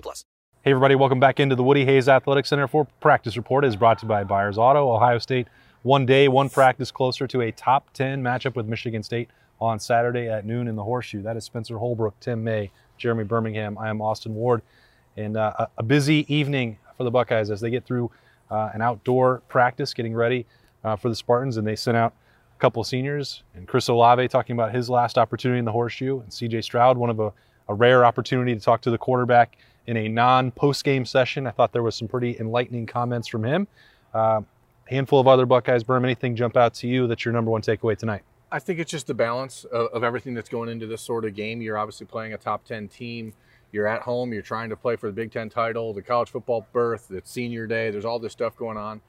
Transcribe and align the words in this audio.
plus. 0.00 0.24
Hey 0.62 0.72
everybody, 0.72 0.94
welcome 0.96 1.20
back 1.20 1.38
into 1.38 1.54
the 1.54 1.62
Woody 1.62 1.84
Hayes 1.84 2.08
Athletic 2.08 2.44
Center 2.44 2.66
for 2.66 2.86
Practice 3.00 3.36
Report. 3.36 3.64
is 3.64 3.76
brought 3.76 4.00
to 4.00 4.04
you 4.04 4.08
by 4.08 4.24
Byers 4.24 4.58
Auto. 4.58 4.92
Ohio 4.92 5.18
State 5.18 5.46
one 5.86 6.04
day, 6.04 6.26
one 6.26 6.50
practice 6.50 6.90
closer 6.90 7.28
to 7.28 7.42
a 7.42 7.52
top 7.52 7.92
10 7.92 8.20
matchup 8.20 8.56
with 8.56 8.66
Michigan 8.66 9.04
State 9.04 9.30
on 9.60 9.78
Saturday 9.78 10.28
at 10.28 10.44
noon 10.44 10.66
in 10.66 10.74
the 10.74 10.82
Horseshoe. 10.82 11.22
That 11.22 11.36
is 11.36 11.44
Spencer 11.44 11.78
Holbrook, 11.78 12.18
Tim 12.18 12.42
May, 12.42 12.72
Jeremy 12.98 13.22
Birmingham. 13.22 13.78
I 13.78 13.88
am 13.88 14.02
Austin 14.02 14.34
Ward. 14.34 14.62
And 15.16 15.36
uh, 15.36 15.68
a 15.78 15.82
busy 15.84 16.26
evening 16.26 16.78
for 16.96 17.04
the 17.04 17.10
Buckeyes 17.12 17.50
as 17.50 17.60
they 17.60 17.70
get 17.70 17.84
through 17.84 18.10
uh, 18.50 18.70
an 18.74 18.82
outdoor 18.82 19.42
practice, 19.48 19.94
getting 19.94 20.14
ready 20.14 20.44
uh, 20.82 20.96
for 20.96 21.08
the 21.08 21.14
Spartans. 21.14 21.56
And 21.56 21.64
they 21.64 21.76
sent 21.76 21.96
out 21.96 22.12
a 22.56 22.58
couple 22.58 22.80
of 22.80 22.88
seniors 22.88 23.44
and 23.54 23.68
Chris 23.68 23.86
Olave 23.86 24.26
talking 24.26 24.54
about 24.54 24.74
his 24.74 24.90
last 24.90 25.16
opportunity 25.18 25.60
in 25.60 25.64
the 25.64 25.72
Horseshoe, 25.72 26.18
and 26.18 26.30
CJ 26.30 26.64
Stroud, 26.64 26.98
one 26.98 27.10
of 27.10 27.20
a, 27.20 27.32
a 27.68 27.74
rare 27.74 28.04
opportunity 28.04 28.54
to 28.54 28.60
talk 28.60 28.80
to 28.82 28.90
the 28.90 28.98
quarterback 28.98 29.56
in 29.86 29.96
a 29.96 30.08
non 30.08 30.50
post 30.50 30.84
game 30.84 31.04
session. 31.04 31.46
I 31.46 31.50
thought 31.50 31.72
there 31.72 31.82
was 31.82 31.94
some 31.94 32.08
pretty 32.08 32.36
enlightening 32.38 32.86
comments 32.86 33.28
from 33.28 33.44
him. 33.44 33.66
Uh, 34.14 34.42
handful 34.86 35.20
of 35.20 35.26
other 35.26 35.46
Buckeyes. 35.46 35.84
Berm, 35.84 36.04
anything 36.04 36.36
jump 36.36 36.56
out 36.56 36.74
to 36.74 36.88
you 36.88 37.06
that's 37.06 37.24
your 37.24 37.34
number 37.34 37.50
one 37.50 37.62
takeaway 37.62 37.96
tonight? 37.96 38.22
I 38.50 38.58
think 38.58 38.78
it's 38.78 38.90
just 38.90 39.06
the 39.06 39.14
balance 39.14 39.64
of, 39.64 39.88
of, 39.88 40.04
everything 40.04 40.32
that's 40.32 40.48
going 40.48 40.68
into 40.68 40.86
this 40.86 41.02
sort 41.02 41.24
of 41.24 41.34
game. 41.34 41.60
You're 41.60 41.76
obviously 41.76 42.06
playing 42.06 42.32
a 42.32 42.38
top 42.38 42.64
10 42.64 42.88
team. 42.88 43.32
You're 43.72 43.88
at 43.88 44.02
home. 44.02 44.32
You're 44.32 44.42
trying 44.42 44.70
to 44.70 44.76
play 44.76 44.94
for 44.94 45.08
the 45.08 45.12
Big 45.12 45.32
Ten 45.32 45.48
title, 45.48 45.92
the 45.92 46.02
college 46.02 46.30
football 46.30 46.66
berth, 46.72 47.10
it's 47.10 47.30
senior 47.30 47.66
day. 47.66 47.90
There's 47.90 48.04
all 48.04 48.20
this 48.20 48.32
stuff 48.32 48.56
going 48.56 48.76
on. 48.76 49.00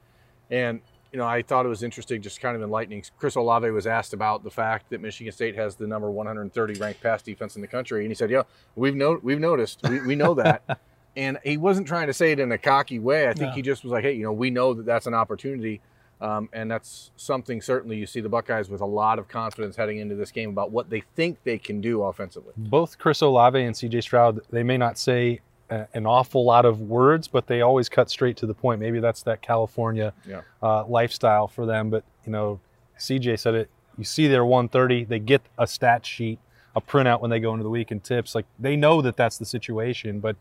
And, 0.50 0.80
you 1.12 1.18
know, 1.18 1.26
I 1.26 1.42
thought 1.42 1.64
it 1.64 1.68
was 1.68 1.82
interesting, 1.82 2.20
just 2.20 2.40
kind 2.40 2.56
of 2.56 2.62
enlightening. 2.62 3.02
Chris 3.18 3.34
Olave 3.34 3.70
was 3.70 3.86
asked 3.86 4.12
about 4.12 4.44
the 4.44 4.50
fact 4.50 4.90
that 4.90 5.00
Michigan 5.00 5.32
State 5.32 5.56
has 5.56 5.74
the 5.74 5.86
number 5.86 6.10
130 6.10 6.74
ranked 6.80 7.02
pass 7.02 7.22
defense 7.22 7.56
in 7.56 7.62
the 7.62 7.68
country. 7.68 8.02
And 8.02 8.10
he 8.10 8.14
said, 8.14 8.30
yeah, 8.30 8.42
we've, 8.76 8.94
no- 8.94 9.20
we've 9.22 9.40
noticed. 9.40 9.80
We, 9.88 10.00
we 10.00 10.16
know 10.16 10.34
that. 10.34 10.80
and 11.16 11.38
he 11.44 11.56
wasn't 11.56 11.86
trying 11.86 12.08
to 12.08 12.12
say 12.12 12.32
it 12.32 12.38
in 12.38 12.52
a 12.52 12.58
cocky 12.58 12.98
way. 12.98 13.28
I 13.28 13.32
think 13.32 13.50
no. 13.50 13.54
he 13.54 13.62
just 13.62 13.84
was 13.84 13.92
like, 13.92 14.04
hey, 14.04 14.12
you 14.12 14.22
know, 14.22 14.32
we 14.32 14.50
know 14.50 14.74
that 14.74 14.84
that's 14.84 15.06
an 15.06 15.14
opportunity 15.14 15.80
um, 16.20 16.48
and 16.52 16.70
that's 16.70 17.12
something 17.16 17.60
certainly 17.60 17.96
you 17.96 18.06
see 18.06 18.20
the 18.20 18.28
Buckeyes 18.28 18.68
with 18.68 18.80
a 18.80 18.86
lot 18.86 19.18
of 19.18 19.28
confidence 19.28 19.76
heading 19.76 19.98
into 19.98 20.14
this 20.14 20.32
game 20.32 20.50
about 20.50 20.70
what 20.70 20.90
they 20.90 21.02
think 21.14 21.38
they 21.44 21.58
can 21.58 21.80
do 21.80 22.02
offensively. 22.02 22.52
Both 22.56 22.98
Chris 22.98 23.20
Olave 23.20 23.60
and 23.60 23.74
CJ 23.74 24.02
Stroud, 24.02 24.40
they 24.50 24.62
may 24.62 24.76
not 24.76 24.98
say 24.98 25.40
a, 25.70 25.86
an 25.94 26.06
awful 26.06 26.44
lot 26.44 26.64
of 26.64 26.80
words, 26.80 27.28
but 27.28 27.46
they 27.46 27.60
always 27.60 27.88
cut 27.88 28.10
straight 28.10 28.36
to 28.38 28.46
the 28.46 28.54
point. 28.54 28.80
Maybe 28.80 29.00
that's 29.00 29.22
that 29.22 29.42
California 29.42 30.12
yeah. 30.26 30.42
uh, 30.62 30.84
lifestyle 30.86 31.48
for 31.48 31.66
them. 31.66 31.90
But, 31.90 32.04
you 32.24 32.32
know, 32.32 32.60
CJ 32.98 33.38
said 33.38 33.54
it. 33.54 33.70
You 33.96 34.04
see 34.04 34.28
their 34.28 34.44
130, 34.44 35.04
they 35.04 35.18
get 35.18 35.42
a 35.58 35.66
stat 35.66 36.06
sheet, 36.06 36.38
a 36.76 36.80
printout 36.80 37.20
when 37.20 37.30
they 37.30 37.40
go 37.40 37.52
into 37.52 37.64
the 37.64 37.70
week 37.70 37.90
and 37.90 38.02
tips. 38.02 38.34
Like 38.34 38.46
they 38.58 38.76
know 38.76 39.02
that 39.02 39.16
that's 39.16 39.38
the 39.38 39.46
situation, 39.46 40.20
but 40.20 40.36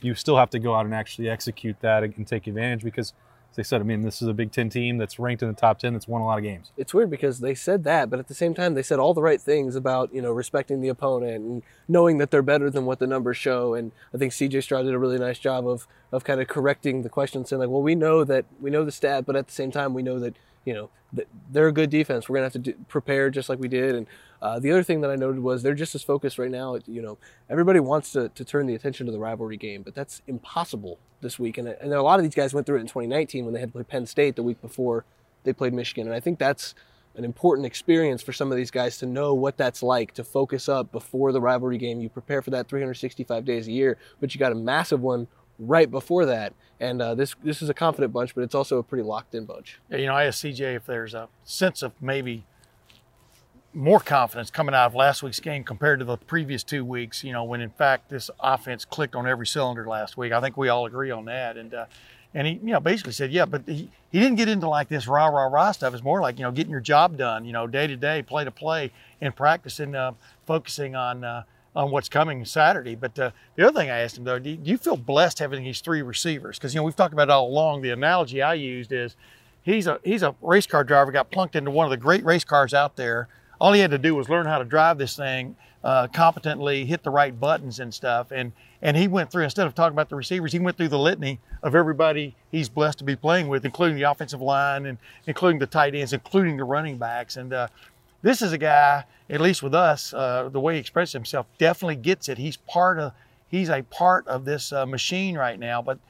you 0.00 0.14
still 0.14 0.36
have 0.36 0.50
to 0.50 0.58
go 0.58 0.74
out 0.74 0.86
and 0.86 0.94
actually 0.94 1.28
execute 1.28 1.76
that 1.80 2.02
and 2.02 2.26
take 2.26 2.46
advantage 2.46 2.82
because– 2.82 3.12
they 3.54 3.62
said, 3.62 3.80
I 3.80 3.84
mean, 3.84 4.02
this 4.02 4.22
is 4.22 4.28
a 4.28 4.32
Big 4.32 4.52
Ten 4.52 4.70
team 4.70 4.98
that's 4.98 5.18
ranked 5.18 5.42
in 5.42 5.48
the 5.48 5.54
top 5.54 5.78
10 5.78 5.92
that's 5.92 6.08
won 6.08 6.22
a 6.22 6.26
lot 6.26 6.38
of 6.38 6.44
games. 6.44 6.72
It's 6.76 6.94
weird 6.94 7.10
because 7.10 7.40
they 7.40 7.54
said 7.54 7.84
that, 7.84 8.10
but 8.10 8.18
at 8.18 8.28
the 8.28 8.34
same 8.34 8.54
time, 8.54 8.74
they 8.74 8.82
said 8.82 8.98
all 8.98 9.14
the 9.14 9.22
right 9.22 9.40
things 9.40 9.76
about, 9.76 10.14
you 10.14 10.22
know, 10.22 10.32
respecting 10.32 10.80
the 10.80 10.88
opponent 10.88 11.44
and 11.44 11.62
knowing 11.88 12.18
that 12.18 12.30
they're 12.30 12.42
better 12.42 12.70
than 12.70 12.86
what 12.86 12.98
the 12.98 13.06
numbers 13.06 13.36
show. 13.36 13.74
And 13.74 13.92
I 14.14 14.18
think 14.18 14.32
CJ 14.32 14.62
Stroud 14.62 14.84
did 14.84 14.94
a 14.94 14.98
really 14.98 15.18
nice 15.18 15.38
job 15.38 15.66
of, 15.66 15.86
of 16.10 16.24
kind 16.24 16.40
of 16.40 16.48
correcting 16.48 17.02
the 17.02 17.08
question, 17.08 17.44
saying, 17.44 17.60
like, 17.60 17.68
well, 17.68 17.82
we 17.82 17.94
know 17.94 18.24
that, 18.24 18.44
we 18.60 18.70
know 18.70 18.84
the 18.84 18.92
stat, 18.92 19.26
but 19.26 19.36
at 19.36 19.46
the 19.46 19.52
same 19.52 19.70
time, 19.70 19.94
we 19.94 20.02
know 20.02 20.18
that, 20.18 20.34
you 20.64 20.72
know, 20.74 20.90
they're 21.50 21.68
a 21.68 21.72
good 21.72 21.90
defense. 21.90 22.28
We're 22.28 22.38
going 22.38 22.50
to 22.50 22.56
have 22.58 22.64
to 22.64 22.72
do, 22.72 22.84
prepare 22.88 23.30
just 23.30 23.48
like 23.48 23.58
we 23.58 23.68
did. 23.68 23.94
And 23.94 24.06
uh, 24.42 24.58
the 24.58 24.72
other 24.72 24.82
thing 24.82 25.00
that 25.02 25.10
I 25.10 25.14
noted 25.14 25.40
was 25.40 25.62
they're 25.62 25.72
just 25.72 25.94
as 25.94 26.02
focused 26.02 26.36
right 26.36 26.50
now. 26.50 26.76
You 26.86 27.00
know, 27.00 27.16
everybody 27.48 27.78
wants 27.78 28.10
to, 28.12 28.28
to 28.30 28.44
turn 28.44 28.66
the 28.66 28.74
attention 28.74 29.06
to 29.06 29.12
the 29.12 29.20
rivalry 29.20 29.56
game, 29.56 29.82
but 29.82 29.94
that's 29.94 30.20
impossible 30.26 30.98
this 31.20 31.38
week. 31.38 31.58
And, 31.58 31.68
and 31.68 31.92
a 31.92 32.02
lot 32.02 32.18
of 32.18 32.24
these 32.24 32.34
guys 32.34 32.52
went 32.52 32.66
through 32.66 32.78
it 32.78 32.80
in 32.80 32.88
2019 32.88 33.44
when 33.44 33.54
they 33.54 33.60
had 33.60 33.68
to 33.68 33.72
play 33.72 33.84
Penn 33.84 34.04
State 34.04 34.34
the 34.34 34.42
week 34.42 34.60
before 34.60 35.04
they 35.44 35.52
played 35.52 35.72
Michigan. 35.72 36.08
And 36.08 36.16
I 36.16 36.18
think 36.18 36.40
that's 36.40 36.74
an 37.14 37.24
important 37.24 37.66
experience 37.66 38.20
for 38.20 38.32
some 38.32 38.50
of 38.50 38.56
these 38.56 38.72
guys 38.72 38.98
to 38.98 39.06
know 39.06 39.32
what 39.32 39.56
that's 39.56 39.80
like 39.80 40.12
to 40.14 40.24
focus 40.24 40.68
up 40.68 40.90
before 40.90 41.30
the 41.30 41.40
rivalry 41.40 41.78
game. 41.78 42.00
You 42.00 42.08
prepare 42.08 42.42
for 42.42 42.50
that 42.50 42.68
365 42.68 43.44
days 43.44 43.68
a 43.68 43.72
year, 43.72 43.96
but 44.20 44.34
you 44.34 44.40
got 44.40 44.50
a 44.50 44.56
massive 44.56 45.00
one 45.00 45.28
right 45.60 45.88
before 45.88 46.26
that. 46.26 46.52
And 46.80 47.00
uh, 47.00 47.14
this 47.14 47.36
this 47.44 47.62
is 47.62 47.68
a 47.68 47.74
confident 47.74 48.12
bunch, 48.12 48.34
but 48.34 48.42
it's 48.42 48.56
also 48.56 48.78
a 48.78 48.82
pretty 48.82 49.04
locked 49.04 49.36
in 49.36 49.44
bunch. 49.44 49.78
Yeah, 49.88 49.98
you 49.98 50.06
know, 50.06 50.14
I 50.14 50.24
asked 50.24 50.42
CJ 50.42 50.74
if 50.74 50.86
there's 50.86 51.14
a 51.14 51.28
sense 51.44 51.82
of 51.82 51.92
maybe 52.00 52.44
more 53.74 54.00
confidence 54.00 54.50
coming 54.50 54.74
out 54.74 54.86
of 54.86 54.94
last 54.94 55.22
week's 55.22 55.40
game 55.40 55.64
compared 55.64 55.98
to 55.98 56.04
the 56.04 56.16
previous 56.16 56.62
two 56.62 56.84
weeks. 56.84 57.24
You 57.24 57.32
know, 57.32 57.44
when 57.44 57.60
in 57.60 57.70
fact 57.70 58.10
this 58.10 58.30
offense 58.40 58.84
clicked 58.84 59.14
on 59.14 59.26
every 59.26 59.46
cylinder 59.46 59.86
last 59.86 60.16
week. 60.16 60.32
I 60.32 60.40
think 60.40 60.56
we 60.56 60.68
all 60.68 60.86
agree 60.86 61.10
on 61.10 61.24
that. 61.26 61.56
And 61.56 61.72
uh, 61.74 61.86
and 62.34 62.46
he, 62.46 62.54
you 62.54 62.72
know, 62.72 62.80
basically 62.80 63.12
said, 63.12 63.30
yeah, 63.30 63.44
but 63.44 63.62
he, 63.66 63.90
he 64.10 64.18
didn't 64.20 64.36
get 64.36 64.48
into 64.48 64.68
like 64.68 64.88
this 64.88 65.06
rah 65.06 65.26
rah 65.26 65.46
rah 65.46 65.72
stuff. 65.72 65.94
It's 65.94 66.02
more 66.02 66.20
like 66.20 66.38
you 66.38 66.44
know 66.44 66.50
getting 66.50 66.70
your 66.70 66.80
job 66.80 67.16
done, 67.16 67.44
you 67.44 67.52
know, 67.52 67.66
day 67.66 67.86
to 67.86 67.96
day, 67.96 68.22
play 68.22 68.44
to 68.44 68.50
play, 68.50 68.90
and 69.20 69.34
practicing, 69.34 69.94
uh, 69.94 70.12
focusing 70.46 70.94
on. 70.94 71.24
Uh, 71.24 71.42
on 71.74 71.90
what's 71.90 72.10
coming 72.10 72.44
Saturday. 72.44 72.94
But 72.94 73.18
uh, 73.18 73.30
the 73.56 73.66
other 73.66 73.78
thing 73.78 73.90
I 73.90 74.00
asked 74.00 74.18
him 74.18 74.24
though, 74.24 74.38
do 74.38 74.50
you, 74.50 74.56
do 74.56 74.70
you 74.70 74.76
feel 74.76 74.94
blessed 74.94 75.38
having 75.38 75.64
these 75.64 75.80
three 75.80 76.02
receivers? 76.02 76.58
Because 76.58 76.74
you 76.74 76.80
know 76.80 76.84
we've 76.84 76.94
talked 76.94 77.14
about 77.14 77.28
it 77.28 77.30
all 77.30 77.48
along. 77.48 77.80
The 77.80 77.88
analogy 77.90 78.42
I 78.42 78.52
used 78.52 78.92
is 78.92 79.16
he's 79.62 79.86
a 79.86 79.98
he's 80.04 80.22
a 80.22 80.34
race 80.42 80.66
car 80.66 80.84
driver, 80.84 81.10
got 81.12 81.30
plunked 81.30 81.56
into 81.56 81.70
one 81.70 81.86
of 81.86 81.90
the 81.90 81.96
great 81.96 82.24
race 82.26 82.44
cars 82.44 82.74
out 82.74 82.96
there. 82.96 83.28
All 83.62 83.72
he 83.72 83.80
had 83.80 83.92
to 83.92 83.98
do 83.98 84.16
was 84.16 84.28
learn 84.28 84.44
how 84.46 84.58
to 84.58 84.64
drive 84.64 84.98
this 84.98 85.14
thing 85.14 85.54
uh, 85.84 86.08
competently, 86.08 86.84
hit 86.84 87.04
the 87.04 87.10
right 87.10 87.38
buttons 87.38 87.78
and 87.78 87.94
stuff. 87.94 88.32
And 88.32 88.50
and 88.82 88.96
he 88.96 89.06
went 89.06 89.30
through 89.30 89.44
instead 89.44 89.68
of 89.68 89.74
talking 89.76 89.94
about 89.94 90.08
the 90.08 90.16
receivers, 90.16 90.50
he 90.50 90.58
went 90.58 90.76
through 90.76 90.88
the 90.88 90.98
litany 90.98 91.38
of 91.62 91.76
everybody 91.76 92.34
he's 92.50 92.68
blessed 92.68 92.98
to 92.98 93.04
be 93.04 93.14
playing 93.14 93.46
with, 93.46 93.64
including 93.64 93.96
the 93.96 94.02
offensive 94.02 94.42
line 94.42 94.86
and 94.86 94.98
including 95.28 95.60
the 95.60 95.68
tight 95.68 95.94
ends, 95.94 96.12
including 96.12 96.56
the 96.56 96.64
running 96.64 96.98
backs. 96.98 97.36
And 97.36 97.52
uh, 97.52 97.68
this 98.20 98.42
is 98.42 98.52
a 98.52 98.58
guy, 98.58 99.04
at 99.30 99.40
least 99.40 99.62
with 99.62 99.76
us, 99.76 100.12
uh, 100.12 100.48
the 100.50 100.58
way 100.58 100.74
he 100.74 100.80
expresses 100.80 101.12
himself, 101.12 101.46
definitely 101.56 101.94
gets 101.94 102.28
it. 102.28 102.38
He's 102.38 102.56
part 102.56 102.98
of, 102.98 103.12
he's 103.46 103.68
a 103.68 103.82
part 103.82 104.26
of 104.26 104.44
this 104.44 104.72
uh, 104.72 104.84
machine 104.86 105.38
right 105.38 105.60
now. 105.60 105.80
But 105.80 106.00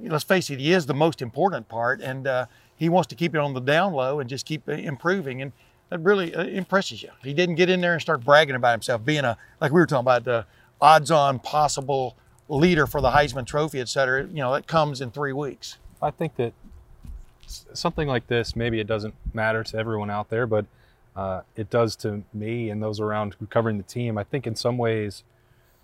let's 0.00 0.24
face 0.24 0.48
it, 0.48 0.60
he 0.60 0.72
is 0.72 0.86
the 0.86 0.94
most 0.94 1.20
important 1.20 1.68
part, 1.68 2.00
and 2.00 2.26
uh, 2.26 2.46
he 2.74 2.88
wants 2.88 3.08
to 3.08 3.14
keep 3.14 3.34
it 3.34 3.38
on 3.38 3.52
the 3.52 3.60
down 3.60 3.92
low 3.92 4.18
and 4.18 4.30
just 4.30 4.46
keep 4.46 4.66
improving. 4.66 5.42
And 5.42 5.52
that 5.90 6.00
really 6.00 6.34
uh, 6.34 6.44
impresses 6.44 7.02
you. 7.02 7.10
He 7.22 7.32
didn't 7.32 7.54
get 7.54 7.70
in 7.70 7.80
there 7.80 7.92
and 7.92 8.02
start 8.02 8.24
bragging 8.24 8.54
about 8.56 8.72
himself, 8.72 9.04
being 9.04 9.24
a 9.24 9.36
like 9.60 9.72
we 9.72 9.80
were 9.80 9.86
talking 9.86 10.00
about 10.00 10.24
the 10.24 10.46
odds-on 10.80 11.38
possible 11.38 12.16
leader 12.48 12.86
for 12.86 13.00
the 13.00 13.10
Heisman 13.10 13.46
Trophy, 13.46 13.80
et 13.80 13.88
cetera. 13.88 14.24
You 14.24 14.36
know, 14.36 14.52
that 14.52 14.66
comes 14.66 15.00
in 15.00 15.10
three 15.10 15.32
weeks. 15.32 15.78
I 16.02 16.10
think 16.10 16.36
that 16.36 16.52
something 17.46 18.08
like 18.08 18.26
this, 18.26 18.56
maybe 18.56 18.80
it 18.80 18.86
doesn't 18.86 19.14
matter 19.32 19.62
to 19.64 19.76
everyone 19.78 20.10
out 20.10 20.28
there, 20.28 20.46
but 20.46 20.66
uh, 21.14 21.42
it 21.54 21.70
does 21.70 21.96
to 21.96 22.22
me 22.34 22.70
and 22.70 22.82
those 22.82 23.00
around 23.00 23.34
who 23.38 23.46
covering 23.46 23.78
the 23.78 23.82
team. 23.84 24.18
I 24.18 24.24
think 24.24 24.46
in 24.46 24.54
some 24.54 24.76
ways, 24.76 25.24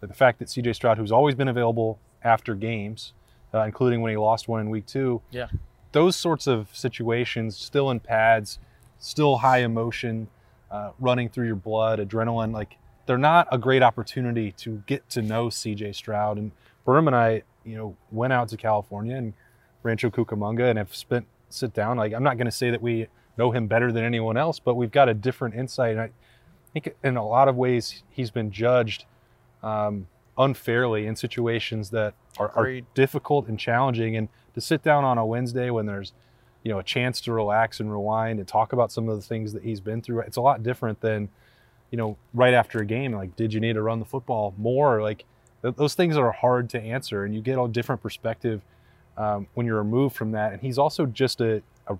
the 0.00 0.12
fact 0.12 0.40
that 0.40 0.48
CJ 0.48 0.74
Stroud, 0.74 0.98
who's 0.98 1.12
always 1.12 1.34
been 1.34 1.48
available 1.48 1.98
after 2.22 2.54
games, 2.54 3.12
uh, 3.54 3.62
including 3.62 4.02
when 4.02 4.10
he 4.10 4.16
lost 4.16 4.48
one 4.48 4.60
in 4.60 4.68
week 4.68 4.86
two, 4.86 5.22
yeah, 5.30 5.48
those 5.92 6.16
sorts 6.16 6.46
of 6.46 6.68
situations, 6.72 7.56
still 7.56 7.90
in 7.90 8.00
pads, 8.00 8.58
still 9.02 9.36
high 9.36 9.58
emotion, 9.58 10.28
uh, 10.70 10.92
running 10.98 11.28
through 11.28 11.46
your 11.46 11.56
blood, 11.56 11.98
adrenaline, 11.98 12.52
like 12.52 12.78
they're 13.06 13.18
not 13.18 13.48
a 13.50 13.58
great 13.58 13.82
opportunity 13.82 14.52
to 14.52 14.82
get 14.86 15.08
to 15.10 15.20
know 15.20 15.48
CJ 15.48 15.94
Stroud. 15.94 16.38
And 16.38 16.52
Berm 16.86 17.08
and 17.08 17.16
I, 17.16 17.42
you 17.64 17.76
know, 17.76 17.96
went 18.10 18.32
out 18.32 18.48
to 18.50 18.56
California 18.56 19.16
and 19.16 19.34
Rancho 19.82 20.10
Cucamonga 20.10 20.70
and 20.70 20.78
have 20.78 20.94
spent 20.94 21.26
sit 21.50 21.74
down. 21.74 21.96
Like 21.96 22.14
I'm 22.14 22.22
not 22.22 22.36
going 22.36 22.46
to 22.46 22.52
say 22.52 22.70
that 22.70 22.80
we 22.80 23.08
know 23.36 23.50
him 23.50 23.66
better 23.66 23.92
than 23.92 24.04
anyone 24.04 24.36
else, 24.36 24.58
but 24.58 24.74
we've 24.74 24.90
got 24.90 25.08
a 25.08 25.14
different 25.14 25.54
insight. 25.54 25.92
And 25.92 26.00
I 26.00 26.10
think 26.72 26.94
in 27.02 27.16
a 27.16 27.26
lot 27.26 27.48
of 27.48 27.56
ways 27.56 28.02
he's 28.10 28.30
been 28.30 28.50
judged 28.50 29.04
um, 29.62 30.06
unfairly 30.38 31.06
in 31.06 31.16
situations 31.16 31.90
that 31.90 32.14
are, 32.38 32.50
are, 32.52 32.80
difficult 32.94 33.48
and 33.48 33.58
challenging. 33.58 34.16
And 34.16 34.28
to 34.54 34.60
sit 34.60 34.82
down 34.82 35.04
on 35.04 35.18
a 35.18 35.26
Wednesday 35.26 35.70
when 35.70 35.86
there's 35.86 36.12
you 36.62 36.70
know 36.72 36.78
a 36.78 36.82
chance 36.82 37.20
to 37.22 37.32
relax 37.32 37.80
and 37.80 37.90
rewind 37.90 38.38
and 38.38 38.46
talk 38.48 38.72
about 38.72 38.92
some 38.92 39.08
of 39.08 39.16
the 39.16 39.22
things 39.22 39.52
that 39.52 39.62
he's 39.62 39.80
been 39.80 40.00
through, 40.02 40.20
it's 40.20 40.36
a 40.36 40.40
lot 40.40 40.62
different 40.62 41.00
than 41.00 41.28
you 41.90 41.98
know 41.98 42.16
right 42.34 42.54
after 42.54 42.78
a 42.80 42.84
game. 42.86 43.12
Like, 43.12 43.34
did 43.36 43.52
you 43.52 43.60
need 43.60 43.74
to 43.74 43.82
run 43.82 43.98
the 43.98 44.04
football 44.06 44.54
more? 44.56 45.02
Like 45.02 45.24
Th- 45.62 45.74
those 45.76 45.94
things 45.94 46.16
are 46.16 46.32
hard 46.32 46.68
to 46.70 46.80
answer, 46.80 47.24
and 47.24 47.34
you 47.34 47.40
get 47.40 47.56
a 47.58 47.68
different 47.68 48.02
perspective 48.02 48.62
um, 49.16 49.46
when 49.54 49.64
you're 49.66 49.76
removed 49.78 50.16
from 50.16 50.32
that. 50.32 50.52
And 50.52 50.60
he's 50.62 50.76
also 50.78 51.06
just 51.06 51.40
a, 51.40 51.62
a 51.86 51.96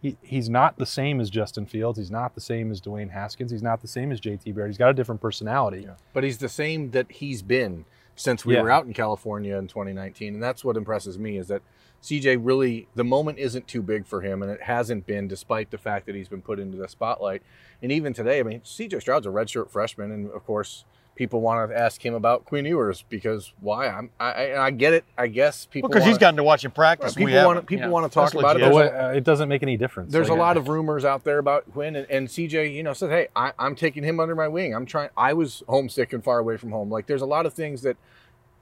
he, 0.00 0.16
he's 0.22 0.48
not 0.48 0.78
the 0.78 0.86
same 0.86 1.20
as 1.20 1.28
Justin 1.30 1.66
Fields. 1.66 1.98
He's 1.98 2.10
not 2.10 2.34
the 2.34 2.40
same 2.40 2.70
as 2.70 2.80
Dwayne 2.80 3.10
Haskins. 3.10 3.50
He's 3.50 3.62
not 3.62 3.80
the 3.82 3.88
same 3.88 4.12
as 4.12 4.20
JT 4.20 4.54
Barrett. 4.54 4.70
He's 4.70 4.78
got 4.78 4.90
a 4.90 4.94
different 4.94 5.20
personality. 5.20 5.86
but 6.12 6.24
he's 6.24 6.38
the 6.38 6.48
same 6.48 6.90
that 6.92 7.10
he's 7.10 7.42
been 7.42 7.84
since 8.16 8.44
we 8.46 8.54
Yeah. 8.54 8.62
were 8.62 8.70
out 8.70 8.86
in 8.86 8.92
California 8.92 9.56
in 9.56 9.66
2019, 9.66 10.34
and 10.34 10.42
that's 10.42 10.64
what 10.64 10.76
impresses 10.76 11.18
me 11.18 11.36
is 11.36 11.48
that 11.48 11.62
CJ 12.04 12.38
really 12.42 12.86
the 12.94 13.02
moment 13.04 13.38
isn't 13.38 13.66
too 13.66 13.80
big 13.80 14.06
for 14.06 14.20
him, 14.20 14.42
and 14.42 14.52
it 14.52 14.60
hasn't 14.62 15.06
been 15.06 15.26
despite 15.26 15.70
the 15.70 15.78
fact 15.78 16.04
that 16.04 16.14
he's 16.14 16.28
been 16.28 16.42
put 16.42 16.60
into 16.60 16.76
the 16.76 16.86
spotlight. 16.86 17.42
And 17.82 17.90
even 17.90 18.12
today, 18.12 18.40
I 18.40 18.42
mean, 18.42 18.60
CJ 18.60 19.00
Stroud's 19.00 19.26
a 19.26 19.30
redshirt 19.30 19.70
freshman, 19.70 20.10
and 20.12 20.30
of 20.30 20.44
course. 20.44 20.84
People 21.16 21.40
want 21.42 21.70
to 21.70 21.78
ask 21.78 22.04
him 22.04 22.12
about 22.12 22.44
Quinn 22.44 22.64
Ewers 22.64 23.04
because 23.08 23.52
why? 23.60 23.86
I'm, 23.86 24.10
I, 24.18 24.32
I, 24.48 24.64
I 24.66 24.70
get 24.72 24.94
it. 24.94 25.04
I 25.16 25.28
guess 25.28 25.64
people 25.64 25.88
Because 25.88 26.04
he's 26.04 26.18
gotten 26.18 26.36
to 26.38 26.42
watch 26.42 26.64
him 26.64 26.72
practice. 26.72 27.14
People 27.14 27.32
wanna- 27.44 27.62
people 27.62 27.86
Yeah, 27.86 27.90
wanna 27.92 28.08
talk 28.08 28.32
that's 28.32 28.34
about 28.34 28.56
it. 28.56 28.62
But 28.62 28.72
legit. 28.74 28.92
what, 28.94 29.00
uh, 29.00 29.08
it 29.10 29.22
doesn't 29.22 29.48
make 29.48 29.62
any 29.62 29.76
difference. 29.76 30.10
There's 30.12 30.28
Like, 30.28 30.36
a 30.36 30.40
lot 30.40 30.56
of 30.56 30.66
rumors 30.66 31.04
out 31.04 31.22
there 31.22 31.38
about 31.38 31.72
Quinn, 31.72 31.94
and, 31.94 32.10
and 32.10 32.26
CJ, 32.26 32.74
you 32.74 32.82
know, 32.82 32.94
said, 32.94 33.10
"Hey, 33.10 33.28
I, 33.36 33.52
I'm 33.60 33.76
taking 33.76 34.02
him 34.02 34.18
under 34.18 34.34
my 34.34 34.48
wing. 34.48 34.74
I'm 34.74 34.86
trying. 34.86 35.10
I 35.16 35.34
was 35.34 35.62
homesick 35.68 36.12
and 36.12 36.24
far 36.24 36.40
away 36.40 36.56
from 36.56 36.72
home. 36.72 36.90
Like, 36.90 37.06
there's 37.06 37.22
a 37.22 37.26
lot 37.26 37.46
of 37.46 37.54
things 37.54 37.82
that 37.82 37.96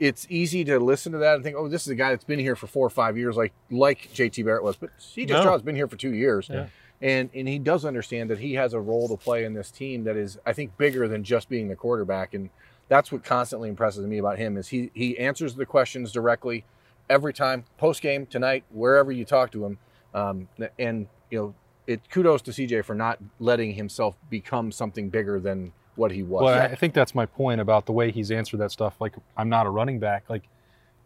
it's 0.03 0.27
easy 0.29 0.65
to 0.65 0.81
listen 0.81 1.13
to 1.13 1.19
that 1.19 1.37
and 1.37 1.45
think, 1.45 1.55
oh, 1.57 1.69
this 1.69 1.83
is 1.83 1.89
a 1.89 1.95
guy 1.95 2.11
that's 2.11 2.25
been 2.25 2.41
here 2.41 2.57
for 2.57 2.67
four 2.67 2.85
or 2.85 2.91
five 2.91 3.17
years, 3.17 3.37
like 3.37 3.53
like 3.71 4.09
JT 4.13 4.45
Barrett 4.45 4.65
was. 4.65 4.75
But 4.75 4.91
CJ 4.99 5.29
No. 5.29 5.41
Stroud's 5.43 5.63
been 5.63 5.77
here 5.77 5.87
for 5.87 5.97
two 5.97 6.13
years, 6.13 6.49
Yeah. 6.51 6.67
and 7.01 7.31
and 7.33 7.47
he 7.47 7.61
does 7.61 7.85
understand 7.85 8.29
that 8.31 8.41
he 8.41 8.55
has 8.55 8.73
a 8.75 8.81
role 8.81 9.09
to 9.09 9.17
play 9.17 9.45
in 9.45 9.55
this 9.55 9.71
team 9.71 10.03
that 10.05 10.17
is, 10.17 10.39
I 10.45 10.53
think, 10.55 10.77
bigger 10.77 11.07
than 11.07 11.23
just 11.23 11.49
being 11.49 11.69
the 11.69 11.77
quarterback. 11.77 12.35
And 12.35 12.51
that's 12.89 13.13
what 13.13 13.23
constantly 13.23 13.69
impresses 13.69 14.05
me 14.07 14.19
about 14.19 14.39
him 14.39 14.57
is 14.57 14.69
he 14.69 14.91
he 14.93 15.17
answers 15.19 15.55
the 15.55 15.67
questions 15.67 16.11
directly 16.11 16.65
every 17.09 17.33
time, 17.33 17.65
post 17.79 18.03
game 18.03 18.27
tonight, 18.27 18.65
wherever 18.71 19.13
you 19.13 19.25
talk 19.25 19.53
to 19.53 19.65
him, 19.65 19.79
um, 20.15 20.49
and 20.79 21.07
you 21.31 21.39
know. 21.39 21.55
It 21.85 22.09
kudos 22.11 22.43
to 22.43 22.53
CJ 22.53 22.85
for 22.85 22.95
not 22.95 23.19
letting 23.41 23.75
himself 23.75 24.15
become 24.31 24.71
something 24.71 25.11
bigger 25.11 25.41
than 25.41 25.73
what 25.95 26.11
he 26.11 26.23
was. 26.23 26.43
Well, 26.43 26.59
I 26.59 26.75
think 26.75 26.95
that's 26.95 27.15
my 27.15 27.27
point 27.27 27.61
about 27.61 27.87
the 27.87 27.93
way 27.93 28.11
he's 28.11 28.31
answered 28.31 28.59
that 28.59 28.71
stuff. 28.71 29.01
Like, 29.01 29.15
I'm 29.37 29.49
not 29.49 29.67
a 29.67 29.71
running 29.71 29.99
back. 29.99 30.31
Like, 30.31 30.45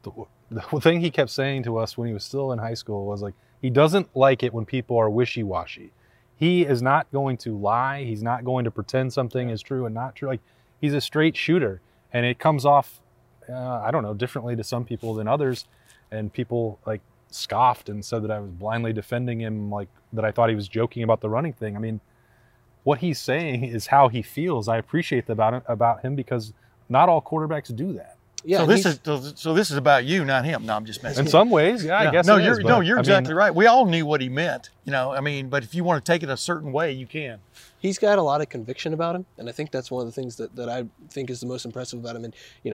the, 0.03 0.12
the 0.50 0.62
thing 0.81 1.00
he 1.00 1.11
kept 1.11 1.31
saying 1.31 1.65
to 1.65 1.79
us 1.79 1.99
when 1.99 2.09
he 2.09 2.15
was 2.15 2.25
still 2.25 2.53
in 2.53 2.59
high 2.59 2.75
school 2.75 3.06
was 3.06 3.23
like, 3.23 3.35
he 3.61 3.71
doesn't 3.71 4.15
like 4.15 4.43
it 4.43 4.55
when 4.55 4.65
people 4.65 4.97
are 4.97 5.11
wishy-washy. 5.11 5.93
He 6.37 6.65
is 6.65 6.83
not 6.83 7.11
going 7.11 7.38
to 7.38 7.56
lie. 7.56 8.05
He's 8.05 8.23
not 8.23 8.44
going 8.44 8.65
to 8.65 8.71
pretend 8.71 9.12
something 9.12 9.50
is 9.50 9.62
true 9.62 9.87
and 9.87 9.94
not 9.94 10.15
true. 10.15 10.29
Like, 10.29 10.43
he's 10.81 10.94
a 10.94 11.00
straight 11.00 11.37
shooter, 11.37 11.81
and 12.12 12.27
it 12.27 12.38
comes 12.38 12.65
off, 12.65 13.00
uh, 13.49 13.81
I 13.81 13.91
don't 13.91 14.03
know, 14.03 14.15
differently 14.15 14.55
to 14.56 14.62
some 14.62 14.85
people 14.85 15.15
than 15.15 15.27
others. 15.27 15.67
And 16.12 16.33
people 16.33 16.79
like 16.87 17.00
scoffed 17.31 17.88
and 17.88 18.05
said 18.05 18.23
that 18.23 18.31
I 18.31 18.38
was 18.38 18.50
blindly 18.50 18.93
defending 18.93 19.41
him, 19.41 19.71
like 19.71 19.88
that 20.12 20.25
I 20.25 20.31
thought 20.31 20.49
he 20.49 20.55
was 20.55 20.69
joking 20.69 21.03
about 21.03 21.21
the 21.21 21.29
running 21.29 21.53
thing. 21.53 21.75
I 21.75 21.81
mean, 21.81 22.00
what 22.87 23.00
he's 23.00 23.19
saying 23.19 23.65
is 23.65 23.88
how 23.88 24.06
he 24.06 24.23
feels. 24.23 24.69
I 24.69 24.77
appreciate 24.77 25.29
about 25.29 25.55
it, 25.55 25.65
about 25.67 26.03
him 26.03 26.15
because 26.15 26.53
not 26.88 27.09
all 27.09 27.21
quarterbacks 27.21 27.75
do 27.75 27.93
that. 27.94 28.17
Yeah, 28.44 28.59
so 28.59 28.67
this 28.67 28.87
is 28.87 29.00
so 29.35 29.55
this 29.55 29.73
is 29.73 29.77
about 29.77 30.05
you, 30.05 30.25
not 30.25 30.44
him. 30.44 30.65
No, 30.65 30.77
I'm 30.77 30.85
just 30.85 31.03
messing. 31.03 31.25
In 31.25 31.29
some 31.29 31.50
ways, 31.50 31.85
yeah, 31.85 31.99
I 31.99 32.12
guess. 32.12 32.29
no, 32.29 32.37
it 32.37 32.44
you're 32.44 32.61
is, 32.61 32.65
no, 32.65 32.79
you're 32.79 32.99
I 32.99 33.00
mean, 33.03 33.11
exactly 33.11 33.35
right. 33.35 33.53
We 33.53 33.67
all 33.67 33.87
knew 33.87 34.06
what 34.06 34.21
he 34.21 34.29
meant, 34.29 34.71
you 34.85 34.93
know. 34.93 35.11
I 35.11 35.21
mean, 35.21 35.49
but 35.49 35.65
if 35.65 35.75
you 35.75 35.83
want 35.83 36.05
to 36.05 36.12
take 36.12 36.23
it 36.23 36.29
a 36.29 36.37
certain 36.37 36.71
way, 36.71 36.93
you 36.93 37.09
can. 37.09 37.41
he's 37.77 37.99
got 37.99 38.19
a 38.19 38.23
lot 38.23 38.41
of 38.41 38.49
conviction 38.49 38.93
about 38.93 39.17
him, 39.17 39.27
and 39.37 39.49
I 39.49 39.53
think 39.53 39.73
that's 39.73 39.91
one 39.91 40.03
of 40.03 40.06
the 40.06 40.12
things 40.12 40.37
that, 40.37 40.55
that 40.55 40.69
I 40.69 40.85
think 41.11 41.29
is 41.29 41.41
the 41.41 41.47
most 41.47 41.65
impressive 41.65 41.99
about 41.99 42.15
him. 42.15 42.25
And 42.25 42.35
you 42.62 42.71
know, 42.71 42.75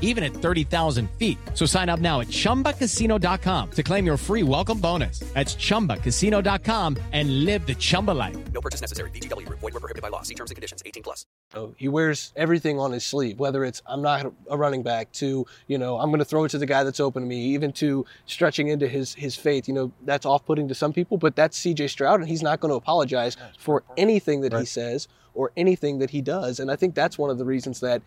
even 0.00 0.22
at 0.24 0.32
30,000 0.32 1.10
feet. 1.18 1.36
So 1.54 1.66
sign 1.66 1.88
up 1.88 2.00
now 2.00 2.20
at 2.20 2.28
chumbacasino.com 2.28 3.70
to 3.72 3.82
claim 3.82 4.06
your 4.06 4.16
free 4.16 4.44
welcome 4.44 4.78
bonus. 4.78 5.18
That's 5.34 5.56
chumbacasino.com 5.56 6.96
and 7.12 7.44
live 7.44 7.66
the 7.66 7.74
Chumba 7.74 8.12
life. 8.12 8.36
No 8.52 8.60
purchase 8.60 8.80
necessary. 8.80 9.10
VGW 9.10 9.46
Group. 9.46 9.58
Void 9.58 9.74
were 9.74 9.80
prohibited 9.80 10.02
by 10.02 10.08
law. 10.08 10.22
See 10.22 10.34
terms 10.34 10.50
and 10.50 10.56
conditions. 10.56 10.82
18 10.86 11.02
plus. 11.02 11.26
Oh, 11.54 11.74
he 11.76 11.88
wears 11.88 12.32
everything 12.36 12.78
on 12.80 12.92
his 12.92 13.04
sleeve, 13.04 13.38
whether 13.38 13.64
it's 13.64 13.82
I'm 13.86 14.02
not 14.02 14.32
a 14.50 14.56
running 14.56 14.82
back 14.82 15.12
to 15.12 15.46
you 15.66 15.78
know 15.78 15.98
I'm 15.98 16.10
going 16.10 16.18
to 16.18 16.24
throw 16.24 16.44
it 16.44 16.50
to 16.50 16.58
the 16.58 16.66
guy 16.66 16.84
that's 16.84 17.00
open 17.00 17.22
to 17.22 17.28
me, 17.28 17.40
even 17.54 17.72
to 17.74 18.04
stretching 18.26 18.68
into 18.68 18.88
his 18.88 19.14
his 19.14 19.36
faith. 19.36 19.68
You 19.68 19.74
know 19.74 19.92
that's 20.02 20.26
off-putting 20.26 20.68
to 20.68 20.74
some 20.74 20.92
people, 20.92 21.16
but 21.16 21.36
that's 21.36 21.56
C.J. 21.56 21.88
Stroud, 21.88 22.20
and 22.20 22.28
he's 22.28 22.42
not 22.42 22.60
going 22.60 22.70
to 22.70 22.76
apologize 22.76 23.36
for 23.58 23.84
anything 23.96 24.40
that 24.42 24.52
he 24.52 24.64
says 24.64 25.08
or 25.34 25.50
anything 25.56 25.98
that 25.98 26.10
he 26.10 26.20
does. 26.20 26.60
And 26.60 26.70
I 26.70 26.76
think 26.76 26.94
that's 26.94 27.18
one 27.18 27.30
of 27.30 27.38
the 27.38 27.44
reasons 27.44 27.80
that 27.80 28.02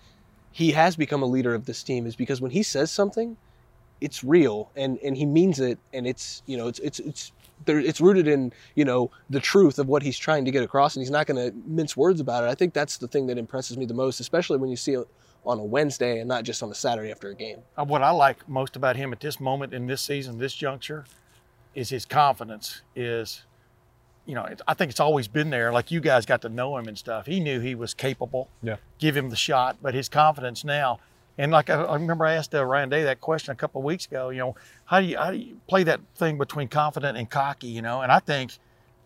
he 0.52 0.72
has 0.72 0.96
become 0.96 1.22
a 1.22 1.26
leader 1.26 1.54
of 1.54 1.66
this 1.66 1.84
team 1.84 2.06
is 2.06 2.16
because 2.16 2.42
when 2.42 2.52
he 2.52 2.64
says 2.64 2.92
something, 2.92 3.38
it's 4.02 4.24
real 4.24 4.70
and 4.76 5.00
and 5.04 5.18
he 5.18 5.26
means 5.26 5.60
it, 5.60 5.80
and 5.94 6.08
it's 6.08 6.44
you 6.46 6.58
know 6.58 6.68
it's 6.68 6.80
it's 6.80 7.00
it's 7.00 7.32
there, 7.66 7.80
it's 7.80 8.00
rooted 8.00 8.28
in 8.28 8.54
you 8.76 8.86
know 8.86 9.12
the 9.30 9.40
truth 9.40 9.80
of 9.80 9.88
what 9.88 10.04
he's 10.04 10.18
trying 10.18 10.46
to 10.46 10.52
get 10.52 10.64
across, 10.64 10.96
and 10.96 11.02
he's 11.02 11.12
not 11.12 11.28
going 11.28 11.38
to 11.38 11.56
mince 11.66 11.98
words 11.98 12.20
about 12.20 12.44
it. 12.44 12.48
I 12.48 12.56
think 12.56 12.74
that's 12.74 12.98
the 12.98 13.08
thing 13.08 13.28
that 13.28 13.38
impresses 13.38 13.78
me 13.78 13.86
the 13.86 13.94
most, 13.94 14.20
especially 14.20 14.58
when 14.58 14.70
you 14.70 14.76
see 14.76 14.94
it 14.94 15.08
on 15.46 15.60
a 15.60 15.64
Wednesday 15.64 16.20
and 16.20 16.28
not 16.28 16.44
just 16.44 16.62
on 16.62 16.69
a 16.69 16.76
Saturday 16.76 17.10
after 17.10 17.30
a 17.30 17.36
game. 17.36 17.60
Uh, 17.78 17.86
What 17.86 18.02
I 18.02 18.12
like 18.12 18.48
most 18.50 18.76
about 18.76 18.95
him 18.98 19.14
at 19.14 19.21
this 19.21 19.40
moment 19.40 19.74
in 19.74 19.88
this 19.88 20.02
season, 20.02 20.38
this 20.38 20.54
juncture, 20.54 21.06
is 21.74 21.90
his 21.90 22.06
confidence. 22.06 22.81
Is, 22.95 23.44
you 24.28 24.36
know, 24.36 24.48
I 24.68 24.74
think 24.76 24.92
it's 24.92 25.00
always 25.00 25.28
been 25.28 25.50
there. 25.50 25.72
Like 25.72 25.90
you 25.90 26.00
guys 26.00 26.26
got 26.26 26.42
to 26.44 26.50
know 26.50 26.78
him 26.78 26.88
and 26.88 26.98
stuff. 26.98 27.26
He 27.26 27.40
knew 27.40 27.60
he 27.60 27.74
was 27.74 27.94
capable. 27.96 28.50
Yeah. 28.62 28.76
Give 29.00 29.18
him 29.18 29.30
the 29.30 29.36
shot, 29.36 29.78
but 29.81 29.94
his 29.96 30.10
confidence 30.10 30.64
now. 30.64 31.00
And 31.40 31.52
like 31.52 31.69
I, 31.69 31.81
I 31.84 31.94
remember, 31.96 32.26
I 32.26 32.34
asked 32.34 32.54
uh, 32.54 32.64
Ryan 32.66 32.90
Day 32.90 33.04
that 33.04 33.22
question 33.22 33.52
a 33.52 33.56
couple 33.56 33.80
of 33.81 33.86
weeks 33.86 34.06
ago. 34.06 34.30
You 34.30 34.40
know, 34.40 34.56
how 34.86 35.00
do 35.00 35.07
you 35.07 35.18
how 35.18 35.31
do 35.31 35.38
you 35.38 35.57
play 35.68 35.84
that 35.84 36.02
thing 36.16 36.38
between 36.38 36.68
confident 36.68 37.18
and 37.18 37.30
cocky? 37.30 37.68
You 37.68 37.81
know, 37.81 38.02
and 38.02 38.12
I 38.12 38.19
think 38.19 38.52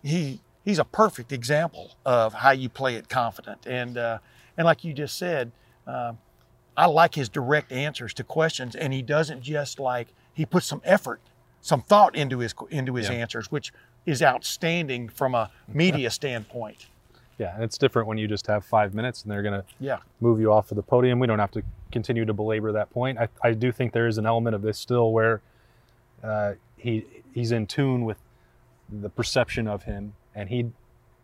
he 0.04 0.42
he's 0.66 0.80
a 0.80 0.86
perfect 0.86 1.32
example 1.32 1.92
of 2.06 2.34
how 2.34 2.52
you 2.52 2.68
play 2.70 2.96
it 2.96 3.08
confident. 3.08 3.68
And 3.68 3.98
uh, 3.98 4.18
and 4.58 4.66
like 4.66 4.84
you 4.84 4.94
just 4.94 5.18
said. 5.18 5.52
Uh, 5.88 6.14
I 6.78 6.86
like 6.86 7.16
his 7.16 7.28
direct 7.28 7.70
answers 7.74 8.14
to 8.14 8.24
questions, 8.24 8.76
and 8.76 8.94
he 8.94 9.02
doesn't 9.02 9.42
just 9.42 9.78
like 9.78 10.08
he 10.34 10.46
puts 10.46 10.66
some 10.66 10.82
effort, 10.86 11.20
some 11.60 11.82
thought 11.82 12.16
into 12.16 12.40
his 12.40 12.56
into 12.70 12.96
his 12.96 13.10
Yeah. 13.10 13.16
answers, 13.16 13.52
which 13.52 13.74
is 14.06 14.22
outstanding 14.22 15.10
from 15.10 15.36
a 15.36 15.50
media 15.68 16.10
standpoint. 16.20 16.88
Yeah, 17.38 17.56
and 17.56 17.64
it's 17.64 17.78
different 17.78 18.08
when 18.08 18.18
you 18.18 18.28
just 18.28 18.46
have 18.48 18.64
five 18.64 18.94
minutes 18.94 19.24
and 19.24 19.32
they're 19.32 19.42
going 19.42 19.60
to 19.62 19.66
Yeah, 19.80 19.98
move 20.20 20.40
you 20.40 20.52
off 20.54 20.72
of 20.72 20.76
the 20.76 20.84
podium. 20.84 21.20
We 21.20 21.28
don't 21.28 21.40
have 21.40 21.52
to 21.52 21.64
continue 21.92 22.24
to 22.26 22.34
belabor 22.34 22.72
that 22.72 22.90
point. 22.92 23.18
I, 23.18 23.30
I 23.44 23.54
do 23.54 23.72
think 23.72 23.94
there 23.94 24.08
is 24.08 24.18
an 24.18 24.26
element 24.26 24.56
of 24.56 24.62
this 24.62 24.78
still 24.78 25.12
where 25.12 25.42
uh, 26.24 26.54
he 26.78 27.06
he's 27.34 27.52
in 27.52 27.66
tune 27.66 28.06
with 28.06 28.18
the 28.92 29.10
perception 29.10 29.68
of 29.68 29.84
him, 29.84 30.14
and 30.36 30.50
he 30.50 30.72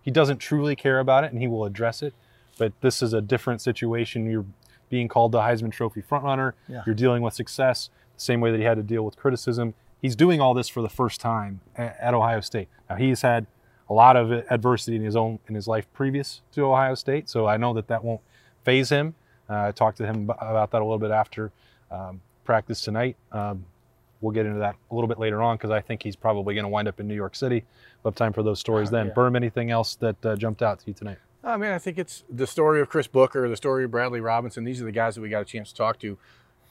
he 0.02 0.10
doesn't 0.10 0.38
truly 0.38 0.76
care 0.76 1.00
about 1.00 1.24
it, 1.24 1.32
and 1.32 1.40
he 1.42 1.48
will 1.48 1.66
address 1.66 2.02
it. 2.02 2.14
But 2.58 2.74
this 2.82 3.04
is 3.04 3.14
a 3.14 3.22
different 3.22 3.62
situation. 3.62 4.30
You're 4.30 4.46
being 4.90 5.08
called 5.08 5.34
the 5.34 5.40
Heisman 5.42 5.72
Trophy 5.72 6.02
frontrunner. 6.02 6.54
Yeah. 6.68 6.82
You're 6.86 6.96
dealing 6.96 7.22
with 7.22 7.34
success 7.36 7.90
the 8.16 8.22
same 8.22 8.42
way 8.42 8.50
that 8.52 8.58
he 8.58 8.64
had 8.64 8.78
to 8.78 8.84
deal 8.84 9.04
with 9.04 9.18
criticism. 9.18 9.76
He's 10.02 10.16
doing 10.16 10.40
all 10.42 10.54
this 10.54 10.68
for 10.70 10.82
the 10.82 10.90
first 10.90 11.20
time 11.22 11.62
at, 11.76 11.98
at 12.00 12.14
Ohio 12.14 12.40
State. 12.42 12.68
Now 12.90 12.96
he's 12.98 13.22
had 13.22 13.48
a 13.90 13.94
lot 13.94 14.16
of 14.16 14.32
adversity 14.32 14.96
in 14.98 15.04
his 15.04 15.16
own 15.16 15.40
in 15.48 15.56
his 15.56 15.68
life 15.68 15.92
previous 15.94 16.42
to 16.54 16.66
Ohio 16.66 16.96
State, 16.96 17.30
so 17.30 17.48
I 17.48 17.58
know 17.58 17.74
that 17.74 17.88
that 17.88 18.04
won't 18.04 18.22
faze 18.64 18.90
him. 18.90 19.16
Uh, 19.50 19.68
I 19.68 19.72
talked 19.72 19.98
to 19.98 20.06
him 20.06 20.30
about 20.30 20.72
that 20.72 20.82
a 20.82 20.84
little 20.86 21.00
bit 21.00 21.12
after 21.12 21.52
um, 21.90 22.20
practice 22.44 22.82
tonight. 22.82 23.16
Um, 23.32 23.66
we'll 24.20 24.34
get 24.34 24.46
into 24.46 24.60
that 24.60 24.76
a 24.92 24.96
little 24.96 25.08
bit 25.08 25.20
later 25.20 25.42
on 25.42 25.56
because 25.56 25.72
I 25.72 25.80
think 25.80 26.04
he's 26.04 26.16
probably 26.18 26.54
going 26.54 26.66
to 26.66 26.70
wind 26.70 26.88
up 26.88 27.00
in 27.00 27.08
New 27.08 27.16
York 27.16 27.34
City. 27.36 27.64
We'll 28.04 28.12
have 28.12 28.16
time 28.18 28.34
for 28.34 28.44
those 28.44 28.60
stories 28.60 28.90
Uh, 28.90 28.92
then. 28.92 29.06
yeah. 29.08 29.14
Berm, 29.14 29.36
anything 29.36 29.72
else 29.72 29.96
that 29.96 30.26
uh, 30.26 30.36
jumped 30.36 30.62
out 30.62 30.80
to 30.80 30.88
you 30.88 30.94
tonight? 30.94 31.18
I 31.44 31.56
mean, 31.56 31.72
I 31.72 31.78
think 31.80 31.98
it's 31.98 32.26
the 32.30 32.46
story 32.48 32.82
of 32.82 32.90
Chris 32.90 33.08
Booker, 33.08 33.48
the 33.48 33.56
story 33.56 33.86
of 33.86 33.92
Bradley 33.92 34.20
Robinson. 34.20 34.66
These 34.66 34.82
are 34.82 34.86
the 34.86 34.92
guys 34.92 35.16
that 35.16 35.22
we 35.22 35.30
got 35.30 35.42
a 35.44 35.46
chance 35.46 35.70
to 35.70 35.76
talk 35.76 35.98
to. 36.00 36.18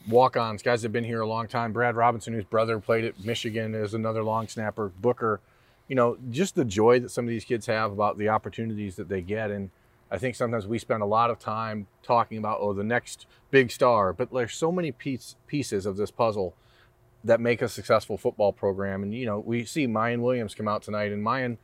Walk-ons, 0.08 0.62
guys 0.62 0.82
that 0.82 0.86
have 0.86 0.92
been 0.92 1.04
here 1.04 1.20
a 1.20 1.26
long 1.26 1.48
time. 1.48 1.72
Brad 1.72 1.96
Robinson, 1.96 2.32
whose 2.32 2.44
brother 2.44 2.78
played 2.78 3.04
at 3.04 3.24
Michigan, 3.24 3.74
is 3.74 3.92
another 3.92 4.22
long 4.22 4.46
snapper. 4.46 4.92
Booker, 5.00 5.40
you 5.88 5.96
know, 5.96 6.16
just 6.30 6.54
the 6.54 6.64
joy 6.64 7.00
that 7.00 7.10
some 7.10 7.24
of 7.24 7.28
these 7.28 7.44
kids 7.44 7.66
have 7.66 7.90
about 7.90 8.16
the 8.16 8.28
opportunities 8.28 8.94
that 8.96 9.08
they 9.08 9.20
get. 9.20 9.50
And 9.50 9.70
I 10.10 10.18
think 10.18 10.36
sometimes 10.36 10.66
we 10.66 10.78
spend 10.78 11.02
a 11.02 11.06
lot 11.06 11.30
of 11.30 11.40
time 11.40 11.88
talking 12.04 12.38
about, 12.38 12.58
oh, 12.60 12.72
the 12.72 12.84
next 12.84 13.26
big 13.50 13.72
star. 13.72 14.12
But 14.12 14.32
there's 14.32 14.54
so 14.54 14.70
many 14.70 14.92
piece, 14.92 15.34
pieces 15.48 15.86
of 15.86 15.96
this 15.96 16.12
puzzle 16.12 16.54
that 17.24 17.40
make 17.40 17.60
a 17.60 17.68
successful 17.68 18.16
football 18.16 18.52
program. 18.52 19.02
And, 19.02 19.12
you 19.12 19.26
know, 19.26 19.40
we 19.40 19.64
see 19.64 19.88
Miyan 19.88 20.20
Williams 20.20 20.54
come 20.54 20.68
out 20.68 20.82
tonight, 20.82 21.10
and 21.10 21.26
Miyan 21.26 21.56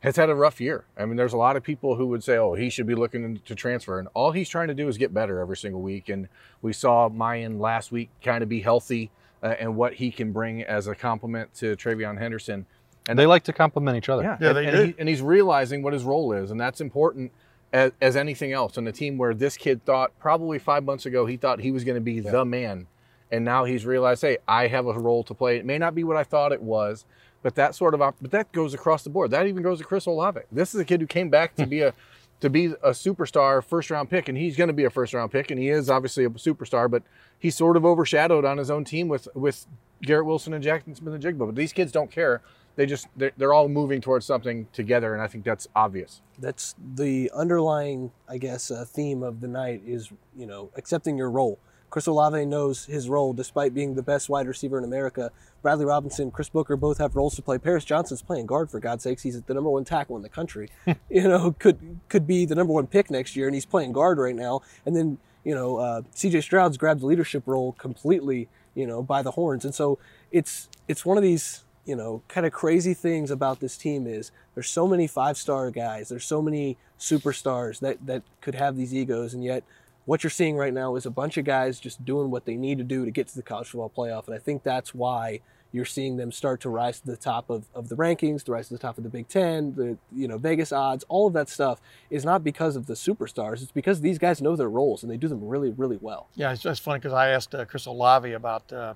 has 0.00 0.16
had 0.16 0.30
a 0.30 0.34
rough 0.34 0.60
year. 0.60 0.84
I 0.96 1.04
mean, 1.04 1.16
there's 1.16 1.34
a 1.34 1.38
lot 1.38 1.56
of 1.56 1.62
people 1.62 1.96
who 1.96 2.06
would 2.08 2.24
say, 2.24 2.36
oh, 2.36 2.54
he 2.54 2.70
should 2.70 2.86
be 2.86 2.94
looking 2.94 3.38
to 3.44 3.54
transfer. 3.54 3.98
And 3.98 4.08
all 4.14 4.32
he's 4.32 4.48
trying 4.48 4.68
to 4.68 4.74
do 4.74 4.88
is 4.88 4.96
get 4.96 5.12
better 5.12 5.40
every 5.40 5.56
single 5.56 5.82
week. 5.82 6.08
And 6.08 6.28
we 6.62 6.72
saw 6.72 7.08
Miyan 7.08 7.60
last 7.60 7.92
week 7.92 8.10
kind 8.22 8.42
of 8.42 8.48
be 8.48 8.60
healthy 8.60 9.10
uh, 9.42 9.54
and 9.58 9.76
what 9.76 9.94
he 9.94 10.10
can 10.10 10.32
bring 10.32 10.62
as 10.62 10.86
a 10.86 10.94
complement 10.94 11.54
to 11.56 11.76
TreVeyon 11.76 12.18
Henderson. 12.18 12.66
And 13.08 13.18
they 13.18 13.26
like 13.26 13.44
to 13.44 13.52
complement 13.52 13.96
each 13.96 14.08
other. 14.08 14.22
Yeah, 14.22 14.36
Yeah, 14.40 14.48
and, 14.48 14.56
they 14.56 14.66
and, 14.66 14.76
do. 14.76 14.84
he, 14.84 14.94
and 14.98 15.08
he's 15.08 15.22
realizing 15.22 15.82
what 15.82 15.92
his 15.92 16.04
role 16.04 16.32
is, 16.32 16.50
and 16.50 16.60
that's 16.60 16.80
important 16.80 17.32
as, 17.72 17.92
as 18.00 18.16
anything 18.16 18.52
else. 18.52 18.76
On 18.78 18.86
a 18.86 18.92
team 18.92 19.18
where 19.18 19.34
this 19.34 19.56
kid 19.56 19.84
thought 19.84 20.16
probably 20.18 20.58
five 20.58 20.84
months 20.84 21.06
ago 21.06 21.26
he 21.26 21.36
thought 21.36 21.60
he 21.60 21.70
was 21.70 21.82
going 21.84 21.94
to 21.94 22.00
be 22.00 22.20
the 22.20 22.44
man, 22.44 22.86
and 23.30 23.44
now 23.44 23.64
he's 23.64 23.86
realized, 23.86 24.22
hey, 24.22 24.38
I 24.46 24.66
have 24.66 24.86
a 24.86 24.92
role 24.92 25.24
to 25.24 25.34
play. 25.34 25.56
It 25.56 25.64
may 25.64 25.78
not 25.78 25.94
be 25.94 26.04
what 26.04 26.16
I 26.16 26.24
thought 26.24 26.52
it 26.52 26.62
was, 26.62 27.04
but 27.42 27.54
that 27.54 27.74
sort 27.74 27.94
of 27.94 28.02
op- 28.02 28.16
but 28.20 28.30
that 28.30 28.52
goes 28.52 28.74
across 28.74 29.02
the 29.02 29.10
board. 29.10 29.30
That 29.30 29.46
even 29.46 29.62
goes 29.62 29.78
to 29.78 29.84
Chris 29.84 30.06
Olave. 30.06 30.40
This 30.52 30.74
is 30.74 30.80
a 30.80 30.84
kid 30.84 31.00
who 31.00 31.06
came 31.06 31.30
back 31.30 31.54
to 31.56 31.66
be 31.66 31.80
a 31.82 31.94
to 32.40 32.50
be 32.50 32.66
a 32.66 32.90
superstar 32.90 33.62
first 33.62 33.90
round 33.90 34.10
pick, 34.10 34.28
and 34.28 34.36
he's 34.36 34.56
going 34.56 34.68
to 34.68 34.74
be 34.74 34.84
a 34.84 34.90
first 34.90 35.14
round 35.14 35.30
pick, 35.30 35.50
and 35.50 35.60
he 35.60 35.68
is 35.68 35.90
obviously 35.90 36.24
a 36.24 36.30
superstar, 36.30 36.90
but 36.90 37.02
he's 37.38 37.54
sort 37.54 37.76
of 37.76 37.84
overshadowed 37.84 38.44
on 38.44 38.58
his 38.58 38.70
own 38.70 38.84
team 38.84 39.08
with 39.08 39.28
with 39.34 39.66
Garrett 40.02 40.26
Wilson 40.26 40.54
and 40.54 40.64
Jaxon 40.64 40.96
Smith-Njigba. 40.96 41.38
But 41.38 41.54
these 41.54 41.72
kids 41.72 41.92
don't 41.92 42.10
care. 42.10 42.42
They 42.76 42.86
just 42.86 43.08
they're, 43.16 43.32
they're 43.36 43.52
all 43.52 43.68
moving 43.68 44.00
towards 44.00 44.24
something 44.24 44.68
together, 44.72 45.12
and 45.12 45.22
I 45.22 45.26
think 45.26 45.44
that's 45.44 45.68
obvious. 45.74 46.22
That's 46.38 46.74
the 46.94 47.30
underlying, 47.34 48.12
I 48.28 48.38
guess, 48.38 48.70
uh, 48.70 48.84
theme 48.86 49.22
of 49.22 49.40
the 49.40 49.48
night 49.48 49.82
is 49.86 50.10
you 50.36 50.46
know 50.46 50.70
accepting 50.76 51.18
your 51.18 51.30
role. 51.30 51.58
Chris 51.90 52.06
Olave 52.06 52.46
knows 52.46 52.86
his 52.86 53.08
role, 53.08 53.32
despite 53.32 53.74
being 53.74 53.94
the 53.94 54.02
best 54.02 54.28
wide 54.28 54.46
receiver 54.46 54.78
in 54.78 54.84
America. 54.84 55.30
Bradley 55.60 55.84
Robinson, 55.84 56.30
Chris 56.30 56.48
Booker 56.48 56.76
both 56.76 56.98
have 56.98 57.16
roles 57.16 57.34
to 57.36 57.42
play. 57.42 57.58
Paris 57.58 57.84
Johnson's 57.84 58.22
playing 58.22 58.46
guard 58.46 58.70
for 58.70 58.80
God's 58.80 59.02
sakes. 59.02 59.22
He's 59.22 59.40
the 59.42 59.54
number 59.54 59.70
one 59.70 59.84
tackle 59.84 60.16
in 60.16 60.22
the 60.22 60.28
country. 60.28 60.70
you 61.10 61.28
know, 61.28 61.52
could 61.58 61.98
could 62.08 62.26
be 62.26 62.46
the 62.46 62.54
number 62.54 62.72
one 62.72 62.86
pick 62.86 63.10
next 63.10 63.36
year, 63.36 63.46
and 63.46 63.54
he's 63.54 63.66
playing 63.66 63.92
guard 63.92 64.18
right 64.18 64.36
now. 64.36 64.62
And 64.86 64.96
then 64.96 65.18
you 65.44 65.54
know, 65.54 65.78
uh, 65.78 66.02
C.J. 66.14 66.42
Stroud's 66.42 66.76
grabbed 66.76 67.00
the 67.00 67.06
leadership 67.06 67.44
role 67.46 67.72
completely, 67.72 68.48
you 68.74 68.86
know, 68.86 69.02
by 69.02 69.22
the 69.22 69.32
horns. 69.32 69.64
And 69.64 69.74
so 69.74 69.98
it's 70.30 70.68
it's 70.88 71.04
one 71.04 71.16
of 71.16 71.22
these 71.22 71.64
you 71.86 71.96
know 71.96 72.22
kind 72.28 72.46
of 72.46 72.52
crazy 72.52 72.92
things 72.92 73.30
about 73.30 73.58
this 73.60 73.76
team 73.76 74.06
is 74.06 74.30
there's 74.54 74.68
so 74.68 74.86
many 74.86 75.06
five 75.06 75.36
star 75.36 75.70
guys. 75.70 76.08
There's 76.08 76.24
so 76.24 76.42
many 76.42 76.76
superstars 76.98 77.80
that 77.80 78.06
that 78.06 78.22
could 78.40 78.54
have 78.54 78.76
these 78.76 78.94
egos, 78.94 79.34
and 79.34 79.42
yet 79.42 79.64
what 80.06 80.24
you're 80.24 80.30
seeing 80.30 80.56
right 80.56 80.72
now 80.72 80.96
is 80.96 81.06
a 81.06 81.10
bunch 81.10 81.36
of 81.36 81.44
guys 81.44 81.78
just 81.78 82.04
doing 82.04 82.30
what 82.30 82.44
they 82.44 82.56
need 82.56 82.78
to 82.78 82.84
do 82.84 83.04
to 83.04 83.10
get 83.10 83.28
to 83.28 83.36
the 83.36 83.42
college 83.42 83.68
football 83.68 83.92
playoff. 83.94 84.26
And 84.26 84.34
I 84.34 84.38
think 84.38 84.62
that's 84.62 84.94
why 84.94 85.40
you're 85.72 85.84
seeing 85.84 86.16
them 86.16 86.32
start 86.32 86.60
to 86.62 86.68
rise 86.68 87.00
to 87.00 87.06
the 87.06 87.16
top 87.16 87.48
of, 87.48 87.66
of 87.74 87.88
the 87.88 87.96
rankings, 87.96 88.42
to 88.44 88.52
rise 88.52 88.68
to 88.68 88.74
the 88.74 88.78
top 88.78 88.98
of 88.98 89.04
the 89.04 89.10
Big 89.10 89.28
Ten, 89.28 89.74
the 89.74 89.96
you 90.12 90.26
know 90.26 90.38
Vegas 90.38 90.72
odds, 90.72 91.04
all 91.08 91.26
of 91.26 91.32
that 91.34 91.48
stuff 91.48 91.80
is 92.10 92.24
not 92.24 92.42
because 92.42 92.76
of 92.76 92.86
the 92.86 92.94
superstars. 92.94 93.62
It's 93.62 93.70
because 93.70 94.00
these 94.00 94.18
guys 94.18 94.42
know 94.42 94.56
their 94.56 94.70
roles 94.70 95.02
and 95.02 95.10
they 95.10 95.16
do 95.16 95.28
them 95.28 95.46
really, 95.46 95.70
really 95.70 95.98
well. 96.00 96.28
Yeah, 96.34 96.52
it's 96.52 96.62
just 96.62 96.82
funny 96.82 96.98
because 96.98 97.12
I 97.12 97.28
asked 97.28 97.54
uh, 97.54 97.64
Chris 97.64 97.86
Olave 97.86 98.32
about 98.32 98.72
uh, 98.72 98.94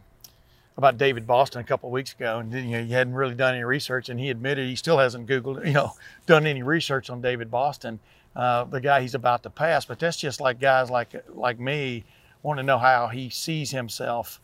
about 0.77 0.99
David 0.99 1.27
Boston 1.27 1.61
a 1.61 1.65
couple 1.65 1.89
of 1.89 1.93
weeks 1.93 2.13
ago, 2.13 2.39
and 2.39 2.53
you 2.53 2.63
know 2.63 2.83
he 2.83 2.93
hadn't 2.93 3.15
really 3.15 3.35
done 3.35 3.55
any 3.55 3.65
research, 3.65 4.09
and 4.09 4.19
he 4.19 4.31
admitted 4.31 4.67
he 4.67 4.77
still 4.77 4.99
hasn't 4.99 5.29
Googled, 5.29 5.65
you 5.67 5.73
know, 5.73 5.93
done 6.27 6.47
any 6.47 6.63
research 6.63 7.11
on 7.11 7.21
David 7.21 7.51
Boston, 7.51 8.01
uh, 8.37 8.65
the 8.65 8.81
guy 8.81 9.01
he's 9.01 9.15
about 9.15 9.43
to 9.45 9.51
pass. 9.51 9.85
But 9.85 9.99
that's 9.99 10.17
just 10.17 10.41
like 10.41 10.61
guys 10.61 10.91
like 10.91 11.11
like 11.35 11.59
me 11.59 12.05
want 12.43 12.59
to 12.59 12.63
know 12.63 12.79
how 12.79 13.09
he 13.09 13.31
sees 13.31 13.71
himself 13.71 14.41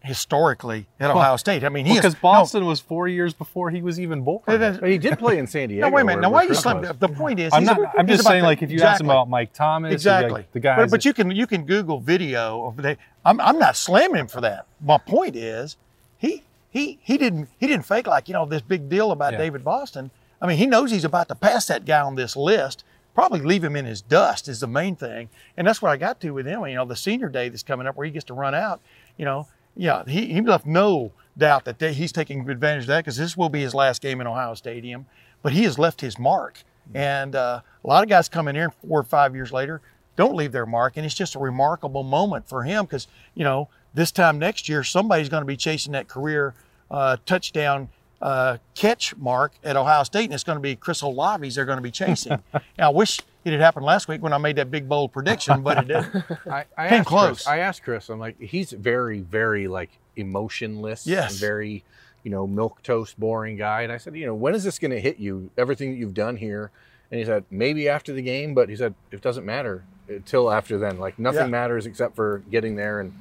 historically 0.00 0.86
at 1.00 1.10
Ohio 1.10 1.36
State. 1.36 1.64
I 1.64 1.68
mean, 1.68 1.84
he 1.84 1.94
Because 1.94 2.14
is, 2.14 2.20
Boston 2.20 2.64
was 2.66 2.78
four 2.80 3.08
years 3.08 3.34
before 3.34 3.70
he 3.70 3.82
was 3.82 3.98
even 3.98 4.22
born. 4.22 4.42
No, 4.46 4.56
But 4.80 4.88
he 4.88 4.96
did 4.98 5.18
play 5.18 5.38
in 5.38 5.46
San 5.46 5.68
Diego. 5.68 5.88
no, 5.88 5.94
wait 5.94 6.02
a 6.02 6.04
minute. 6.04 6.20
Now, 6.20 6.30
why 6.30 6.40
are 6.40 6.42
you 6.44 6.48
Chris 6.50 6.60
slam? 6.60 6.82
The 6.98 7.08
point 7.08 7.40
is, 7.40 7.52
I'm 7.52 7.64
not. 7.64 7.78
a- 7.80 7.92
I'm 7.98 8.06
just 8.06 8.24
saying, 8.24 8.42
the- 8.42 8.46
like, 8.46 8.62
if 8.62 8.70
you 8.70 8.80
ask 8.80 9.00
him 9.00 9.10
about 9.10 9.28
Mike 9.28 9.52
Thomas, 9.52 9.88
or, 9.88 9.90
like, 9.90 9.94
Exactly. 9.94 10.46
the 10.52 10.60
guys, 10.60 10.78
But, 10.78 10.90
but 10.90 11.04
you 11.04 11.12
can 11.12 11.30
you 11.32 11.46
can 11.46 11.64
Google 11.64 11.98
video 12.00 12.64
of 12.66 12.76
the. 12.76 12.96
I'm 13.24 13.40
I'm 13.40 13.58
not 13.58 13.76
slamming 13.76 14.20
him 14.20 14.28
for 14.28 14.40
that. 14.40 14.66
My 14.80 14.98
point 14.98 15.34
is, 15.36 15.76
he 16.16 16.44
he 16.70 16.98
he 17.02 17.18
didn't 17.18 17.48
he 17.58 17.66
didn't 17.66 17.84
fake 17.84 18.06
like 18.06 18.28
you 18.28 18.34
know 18.34 18.46
this 18.46 18.62
big 18.62 18.88
deal 18.88 19.10
about 19.10 19.32
Yeah. 19.32 19.38
David 19.38 19.64
Boston. 19.64 20.10
I 20.40 20.46
mean, 20.46 20.58
he 20.58 20.66
knows 20.66 20.92
he's 20.92 21.04
about 21.04 21.26
to 21.28 21.34
pass 21.34 21.66
that 21.66 21.84
guy 21.84 22.00
on 22.00 22.14
this 22.14 22.36
list. 22.36 22.84
Probably 23.18 23.40
leave 23.40 23.64
him 23.64 23.74
in 23.74 23.84
his 23.84 24.00
dust 24.00 24.46
is 24.46 24.60
the 24.60 24.68
main 24.68 24.94
thing, 24.94 25.28
and 25.56 25.66
that's 25.66 25.82
what 25.82 25.90
I 25.90 25.96
got 25.96 26.20
to 26.20 26.30
with 26.30 26.46
him. 26.46 26.64
You 26.68 26.76
know, 26.76 26.84
the 26.84 26.94
senior 26.94 27.28
day 27.28 27.48
that's 27.48 27.64
coming 27.64 27.84
up 27.84 27.96
where 27.96 28.04
he 28.04 28.12
gets 28.12 28.26
to 28.26 28.32
run 28.32 28.54
out. 28.54 28.80
You 29.16 29.24
know, 29.24 29.48
yeah, 29.74 30.04
he 30.06 30.26
he 30.26 30.40
left 30.40 30.66
no 30.66 31.10
doubt 31.36 31.64
that 31.64 31.80
they, 31.80 31.92
he's 31.92 32.12
taking 32.12 32.48
advantage 32.48 32.84
of 32.84 32.86
that 32.86 33.00
because 33.00 33.16
this 33.16 33.36
will 33.36 33.48
be 33.48 33.60
his 33.60 33.74
last 33.74 34.02
game 34.02 34.20
in 34.20 34.28
Ohio 34.28 34.54
Stadium. 34.54 35.06
But 35.42 35.52
he 35.52 35.64
has 35.64 35.80
left 35.80 36.00
his 36.00 36.16
mark, 36.16 36.62
and 36.94 37.34
uh, 37.34 37.62
a 37.84 37.88
lot 37.88 38.04
of 38.04 38.08
guys 38.08 38.28
coming 38.28 38.54
in 38.54 38.60
here 38.60 38.72
four 38.86 39.00
or 39.00 39.02
five 39.02 39.34
years 39.34 39.50
later 39.50 39.80
don't 40.14 40.36
leave 40.36 40.52
their 40.52 40.64
mark, 40.64 40.96
and 40.96 41.04
it's 41.04 41.12
just 41.12 41.34
a 41.34 41.40
remarkable 41.40 42.04
moment 42.04 42.48
for 42.48 42.62
him 42.62 42.84
because 42.84 43.08
you 43.34 43.42
know 43.42 43.68
this 43.94 44.12
time 44.12 44.38
next 44.38 44.68
year 44.68 44.84
somebody's 44.84 45.28
going 45.28 45.42
to 45.42 45.44
be 45.44 45.56
chasing 45.56 45.92
that 45.92 46.06
career 46.06 46.54
uh, 46.88 47.16
touchdown 47.26 47.88
uh, 48.20 48.58
catch 48.74 49.16
mark 49.16 49.52
at 49.62 49.76
Ohio 49.76 50.02
State, 50.02 50.24
and 50.24 50.34
it's 50.34 50.44
going 50.44 50.56
to 50.56 50.62
be 50.62 50.74
Chris 50.76 51.02
Olave's 51.02 51.54
they're 51.54 51.64
going 51.64 51.78
to 51.78 51.82
be 51.82 51.90
chasing. 51.90 52.42
now, 52.78 52.88
I 52.90 52.92
wish 52.92 53.20
it 53.44 53.52
had 53.52 53.60
happened 53.60 53.86
last 53.86 54.08
week 54.08 54.22
when 54.22 54.32
I 54.32 54.38
made 54.38 54.56
that 54.56 54.70
big 54.70 54.88
bold 54.88 55.12
prediction, 55.12 55.62
but 55.62 55.78
it 55.78 55.88
didn't. 55.88 56.24
I, 56.50 56.64
I 56.76 56.88
Came 56.88 56.98
asked 57.00 57.08
close. 57.08 57.28
Chris, 57.28 57.46
I 57.46 57.58
asked 57.58 57.82
Chris. 57.84 58.08
I'm 58.08 58.18
like, 58.18 58.38
he's 58.40 58.72
very, 58.72 59.20
very 59.20 59.68
like 59.68 59.90
emotionless. 60.16 61.06
Yes. 61.06 61.36
Very, 61.38 61.84
you 62.24 62.30
know, 62.30 62.46
milk 62.46 62.82
toast, 62.82 63.18
boring 63.18 63.56
guy. 63.56 63.82
And 63.82 63.92
I 63.92 63.96
said, 63.98 64.16
you 64.16 64.26
know, 64.26 64.34
when 64.34 64.54
is 64.54 64.64
this 64.64 64.78
going 64.78 64.90
to 64.90 65.00
hit 65.00 65.18
you? 65.18 65.50
Everything 65.56 65.90
that 65.92 65.96
you've 65.98 66.14
done 66.14 66.36
here. 66.36 66.70
And 67.10 67.18
he 67.18 67.24
said, 67.24 67.44
maybe 67.50 67.88
after 67.88 68.12
the 68.12 68.20
game, 68.20 68.52
but 68.52 68.68
he 68.68 68.76
said 68.76 68.94
it 69.12 69.22
doesn't 69.22 69.46
matter 69.46 69.84
until 70.08 70.50
after 70.50 70.76
then. 70.76 70.98
Like 70.98 71.18
nothing 71.18 71.42
Yeah. 71.42 71.46
matters 71.46 71.86
except 71.86 72.14
for 72.16 72.42
getting 72.50 72.76
there. 72.76 73.00
And 73.00 73.12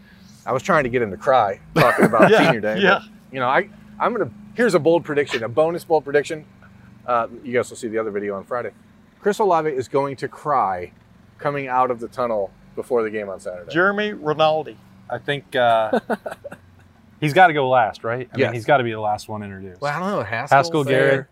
I 0.45 0.51
was 0.51 0.63
trying 0.63 0.83
to 0.83 0.89
get 0.89 1.01
him 1.01 1.11
to 1.11 1.17
cry 1.17 1.59
talking 1.75 2.05
about 2.05 2.29
Yeah, 2.31 2.45
senior 2.45 2.59
day. 2.61 2.79
yeah. 2.79 2.99
But, 3.03 3.33
you 3.33 3.39
know, 3.39 3.47
I 3.47 3.69
I'm 3.99 4.13
gonna. 4.13 4.31
Here's 4.55 4.73
a 4.73 4.79
bold 4.79 5.03
prediction, 5.05 5.43
a 5.43 5.49
bonus 5.49 5.83
bold 5.83 6.03
prediction. 6.03 6.45
Uh, 7.05 7.27
you 7.43 7.53
guys 7.53 7.69
will 7.69 7.77
see 7.77 7.87
the 7.87 7.97
other 7.97 8.11
video 8.11 8.35
on 8.35 8.43
Friday. 8.43 8.71
Chris 9.19 9.39
Olave 9.39 9.69
is 9.69 9.87
going 9.87 10.15
to 10.17 10.27
cry 10.27 10.91
coming 11.37 11.67
out 11.67 11.89
of 11.91 11.99
the 11.99 12.07
tunnel 12.07 12.51
before 12.75 13.03
the 13.03 13.09
game 13.09 13.29
on 13.29 13.39
Saturday. 13.39 13.71
Jeremy 13.71 14.13
Rinaldi. 14.13 14.77
I 15.09 15.17
think 15.17 15.55
uh, 15.55 15.99
he's 17.19 17.33
got 17.33 17.47
to 17.47 17.53
go 17.53 17.69
last, 17.69 18.03
right? 18.03 18.29
I 18.33 18.37
Yes. 18.37 18.47
mean, 18.47 18.53
he's 18.55 18.65
got 18.65 18.77
to 18.77 18.83
be 18.83 18.91
the 18.91 18.99
last 18.99 19.29
one 19.29 19.41
introduced. 19.43 19.81
Well, 19.81 19.93
I 19.95 19.99
don't 19.99 20.09
know. 20.19 20.23
Haskell, 20.23 20.57
Haskell 20.57 20.83
Thayer. 20.83 21.29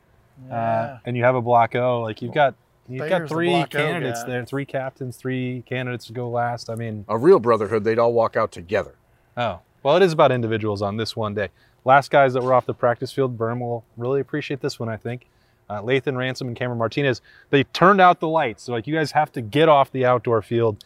Garrett, 0.49 0.53
uh, 0.53 0.97
and 1.05 1.15
you 1.17 1.23
have 1.23 1.35
a 1.35 1.41
block 1.41 1.75
O. 1.75 2.01
Like 2.01 2.21
you've 2.21 2.33
got 2.33 2.55
you've 2.87 2.99
got 2.99 3.09
Thayer's 3.09 3.29
the 3.29 3.35
three 3.35 3.65
candidates 3.69 4.23
there, 4.23 4.45
three 4.45 4.65
captains, 4.65 5.17
three 5.17 5.63
candidates 5.67 6.05
to 6.07 6.13
go 6.13 6.29
last. 6.29 6.69
I 6.69 6.75
mean, 6.75 7.05
a 7.07 7.17
real 7.17 7.39
brotherhood, 7.39 7.83
they'd 7.83 7.99
all 7.99 8.13
walk 8.13 8.35
out 8.37 8.51
together. 8.51 8.95
oh 9.37 9.59
well, 9.83 9.95
it 9.97 10.01
is 10.03 10.13
about 10.13 10.31
individuals 10.31 10.81
on 10.81 10.97
this 10.97 11.15
one 11.15 11.33
day. 11.35 11.49
Last 11.85 12.09
guys 12.11 12.33
that 12.33 12.43
were 12.43 12.53
off 12.53 12.65
the 12.65 12.73
practice 12.73 13.11
field, 13.11 13.37
Berm 13.37 13.59
will 13.59 13.85
really 13.95 14.19
appreciate 14.19 14.59
this 14.59 14.79
one, 14.79 14.89
I 14.89 14.97
think. 14.97 15.27
Uh, 15.69 15.81
Lathan 15.81 16.17
Ransom 16.17 16.47
and 16.47 16.57
Cameron 16.57 16.79
Martinez, 16.79 17.21
they 17.49 17.63
turned 17.63 18.01
out 18.01 18.19
the 18.19 18.27
lights. 18.27 18.63
So 18.63 18.71
like 18.71 18.85
you 18.87 18.93
guys 18.93 19.11
have 19.11 19.31
to 19.33 19.41
get 19.41 19.69
off 19.69 19.91
the 19.91 20.05
outdoor 20.05 20.41
field. 20.41 20.83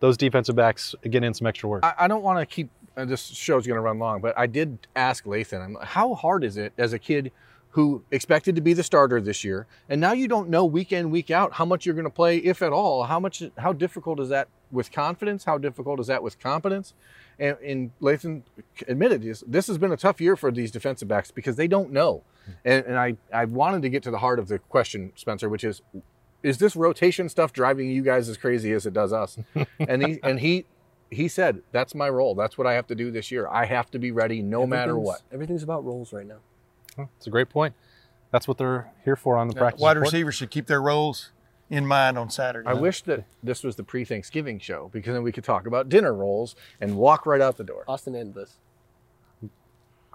Those 0.00 0.16
defensive 0.16 0.56
backs 0.56 0.94
get 1.08 1.22
in 1.22 1.34
some 1.34 1.46
extra 1.46 1.68
work. 1.68 1.84
I, 1.84 1.94
I 2.00 2.08
don't 2.08 2.22
want 2.22 2.38
to 2.38 2.46
keep 2.46 2.70
uh, 2.96 3.04
this 3.04 3.26
show's 3.26 3.66
going 3.66 3.76
to 3.76 3.80
run 3.80 3.98
long, 3.98 4.20
but 4.20 4.36
I 4.38 4.46
did 4.46 4.86
ask 4.96 5.24
Lathan, 5.24 5.82
how 5.82 6.14
hard 6.14 6.44
is 6.44 6.56
it 6.56 6.72
as 6.76 6.92
a 6.92 6.98
kid 6.98 7.32
who 7.72 8.04
expected 8.10 8.54
to 8.54 8.60
be 8.60 8.72
the 8.72 8.82
starter 8.82 9.20
this 9.20 9.44
year, 9.44 9.66
and 9.88 10.00
now 10.00 10.12
you 10.12 10.28
don't 10.28 10.48
know 10.48 10.64
week 10.64 10.92
in 10.92 11.10
week 11.10 11.30
out 11.30 11.54
how 11.54 11.64
much 11.64 11.84
you're 11.84 11.94
going 11.94 12.04
to 12.04 12.10
play, 12.10 12.38
if 12.38 12.62
at 12.62 12.72
all. 12.72 13.04
How 13.04 13.18
much? 13.20 13.42
How 13.58 13.72
difficult 13.72 14.20
is 14.20 14.28
that 14.28 14.48
with 14.70 14.92
confidence? 14.92 15.44
How 15.44 15.58
difficult 15.58 16.00
is 16.00 16.06
that 16.06 16.22
with 16.22 16.38
competence? 16.38 16.94
And, 17.38 17.56
and 17.58 17.90
Lathan 18.00 18.42
admitted 18.88 19.22
this. 19.22 19.42
This 19.46 19.66
has 19.66 19.78
been 19.78 19.92
a 19.92 19.96
tough 19.96 20.20
year 20.20 20.36
for 20.36 20.50
these 20.50 20.70
defensive 20.70 21.08
backs 21.08 21.30
because 21.30 21.56
they 21.56 21.66
don't 21.66 21.90
know. 21.92 22.22
And, 22.64 22.84
and 22.86 22.98
I, 22.98 23.16
I 23.32 23.44
wanted 23.44 23.82
to 23.82 23.88
get 23.88 24.02
to 24.04 24.10
the 24.10 24.18
heart 24.18 24.38
of 24.38 24.48
the 24.48 24.58
question, 24.58 25.12
Spencer, 25.14 25.48
which 25.48 25.64
is, 25.64 25.80
is 26.42 26.58
this 26.58 26.74
rotation 26.74 27.28
stuff 27.28 27.52
driving 27.52 27.90
you 27.90 28.02
guys 28.02 28.28
as 28.28 28.36
crazy 28.36 28.72
as 28.72 28.84
it 28.84 28.92
does 28.92 29.12
us? 29.12 29.38
and 29.78 30.04
he 30.04 30.20
and 30.22 30.40
he 30.40 30.66
he 31.10 31.28
said, 31.28 31.62
that's 31.72 31.94
my 31.94 32.08
role. 32.08 32.34
That's 32.34 32.56
what 32.56 32.66
I 32.66 32.72
have 32.74 32.86
to 32.88 32.94
do 32.94 33.10
this 33.10 33.30
year. 33.30 33.46
I 33.46 33.66
have 33.66 33.90
to 33.92 33.98
be 33.98 34.10
ready 34.10 34.42
no 34.42 34.66
matter 34.66 34.98
what. 34.98 35.20
Everything's 35.30 35.62
about 35.62 35.84
roles 35.84 36.12
right 36.12 36.26
now. 36.26 36.38
It's 37.16 37.26
a 37.26 37.30
great 37.30 37.48
point. 37.48 37.74
That's 38.30 38.48
what 38.48 38.58
they're 38.58 38.90
here 39.04 39.16
for 39.16 39.36
on 39.36 39.48
the 39.48 39.54
practice. 39.54 39.80
Wide 39.80 39.96
report. 39.96 40.12
receivers 40.12 40.34
should 40.34 40.50
keep 40.50 40.66
their 40.66 40.80
roles 40.80 41.30
in 41.68 41.86
mind 41.86 42.18
on 42.18 42.30
Saturday. 42.30 42.68
I 42.68 42.74
wish 42.74 43.02
that 43.02 43.24
this 43.42 43.62
was 43.62 43.76
the 43.76 43.82
pre-Thanksgiving 43.82 44.58
show 44.58 44.90
because 44.92 45.14
then 45.14 45.22
we 45.22 45.32
could 45.32 45.44
talk 45.44 45.66
about 45.66 45.88
dinner 45.88 46.14
rolls 46.14 46.56
and 46.80 46.96
walk 46.96 47.26
right 47.26 47.40
out 47.40 47.56
the 47.56 47.64
door. 47.64 47.84
Austin, 47.88 48.16
end 48.16 48.34
this. 48.34 48.56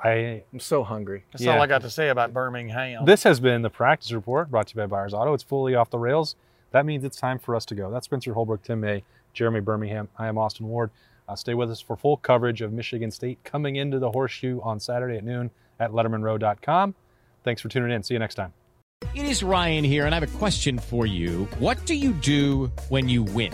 I 0.04 0.44
I'm 0.54 0.60
so 0.60 0.84
hungry. 0.84 1.26
That's 1.32 1.44
yeah. 1.44 1.56
all 1.56 1.62
I 1.62 1.66
got 1.66 1.82
to 1.82 1.90
say 1.90 2.10
about 2.10 2.34
Birmingham. 2.34 3.06
This 3.06 3.24
has 3.24 3.40
been 3.40 3.64
the 3.64 3.70
practice 3.70 4.12
report 4.12 4.52
brought 4.52 4.68
to 4.68 4.76
you 4.76 4.82
by 4.82 4.86
Byers 4.86 5.14
Auto. 5.14 5.34
It's 5.34 5.44
fully 5.44 5.74
off 5.74 5.90
the 5.90 5.98
rails. 5.98 6.36
That 6.72 6.86
means 6.86 7.04
it's 7.04 7.18
time 7.18 7.40
for 7.40 7.56
us 7.56 7.66
to 7.66 7.76
go. 7.76 7.90
That's 7.90 8.06
Spencer 8.06 8.34
Holbrook, 8.34 8.62
Tim 8.62 8.82
May, 8.82 9.04
Jeremy 9.34 9.60
Birmingham. 9.60 10.10
I 10.18 10.28
am 10.28 10.38
Austin 10.38 10.68
Ward. 10.68 10.92
Uh, 11.28 11.36
stay 11.36 11.56
with 11.56 11.72
us 11.72 11.82
for 11.82 11.96
full 11.96 12.18
coverage 12.18 12.62
of 12.62 12.72
Michigan 12.72 13.10
State 13.10 13.44
coming 13.44 13.76
into 13.76 13.98
the 14.00 14.12
horseshoe 14.12 14.62
on 14.62 14.80
Saturday 14.80 15.18
at 15.18 15.24
noon 15.24 15.50
at 15.80 15.92
lettermenrow.com. 15.92 16.96
Thanks 17.44 17.62
for 17.62 17.70
tuning 17.70 17.92
in. 17.92 18.04
See 18.04 18.14
you 18.14 18.20
next 18.20 18.36
time. 18.36 18.54
It 19.14 19.26
is 19.26 19.44
Ryan 19.44 19.84
here, 19.84 20.06
and 20.06 20.14
I 20.14 20.20
have 20.20 20.36
a 20.36 20.38
question 20.38 20.80
for 20.80 21.06
you. 21.06 21.46
What 21.60 21.86
do 21.86 21.94
you 21.94 22.14
do 22.14 22.72
when 22.90 23.08
you 23.08 23.24
win? 23.24 23.54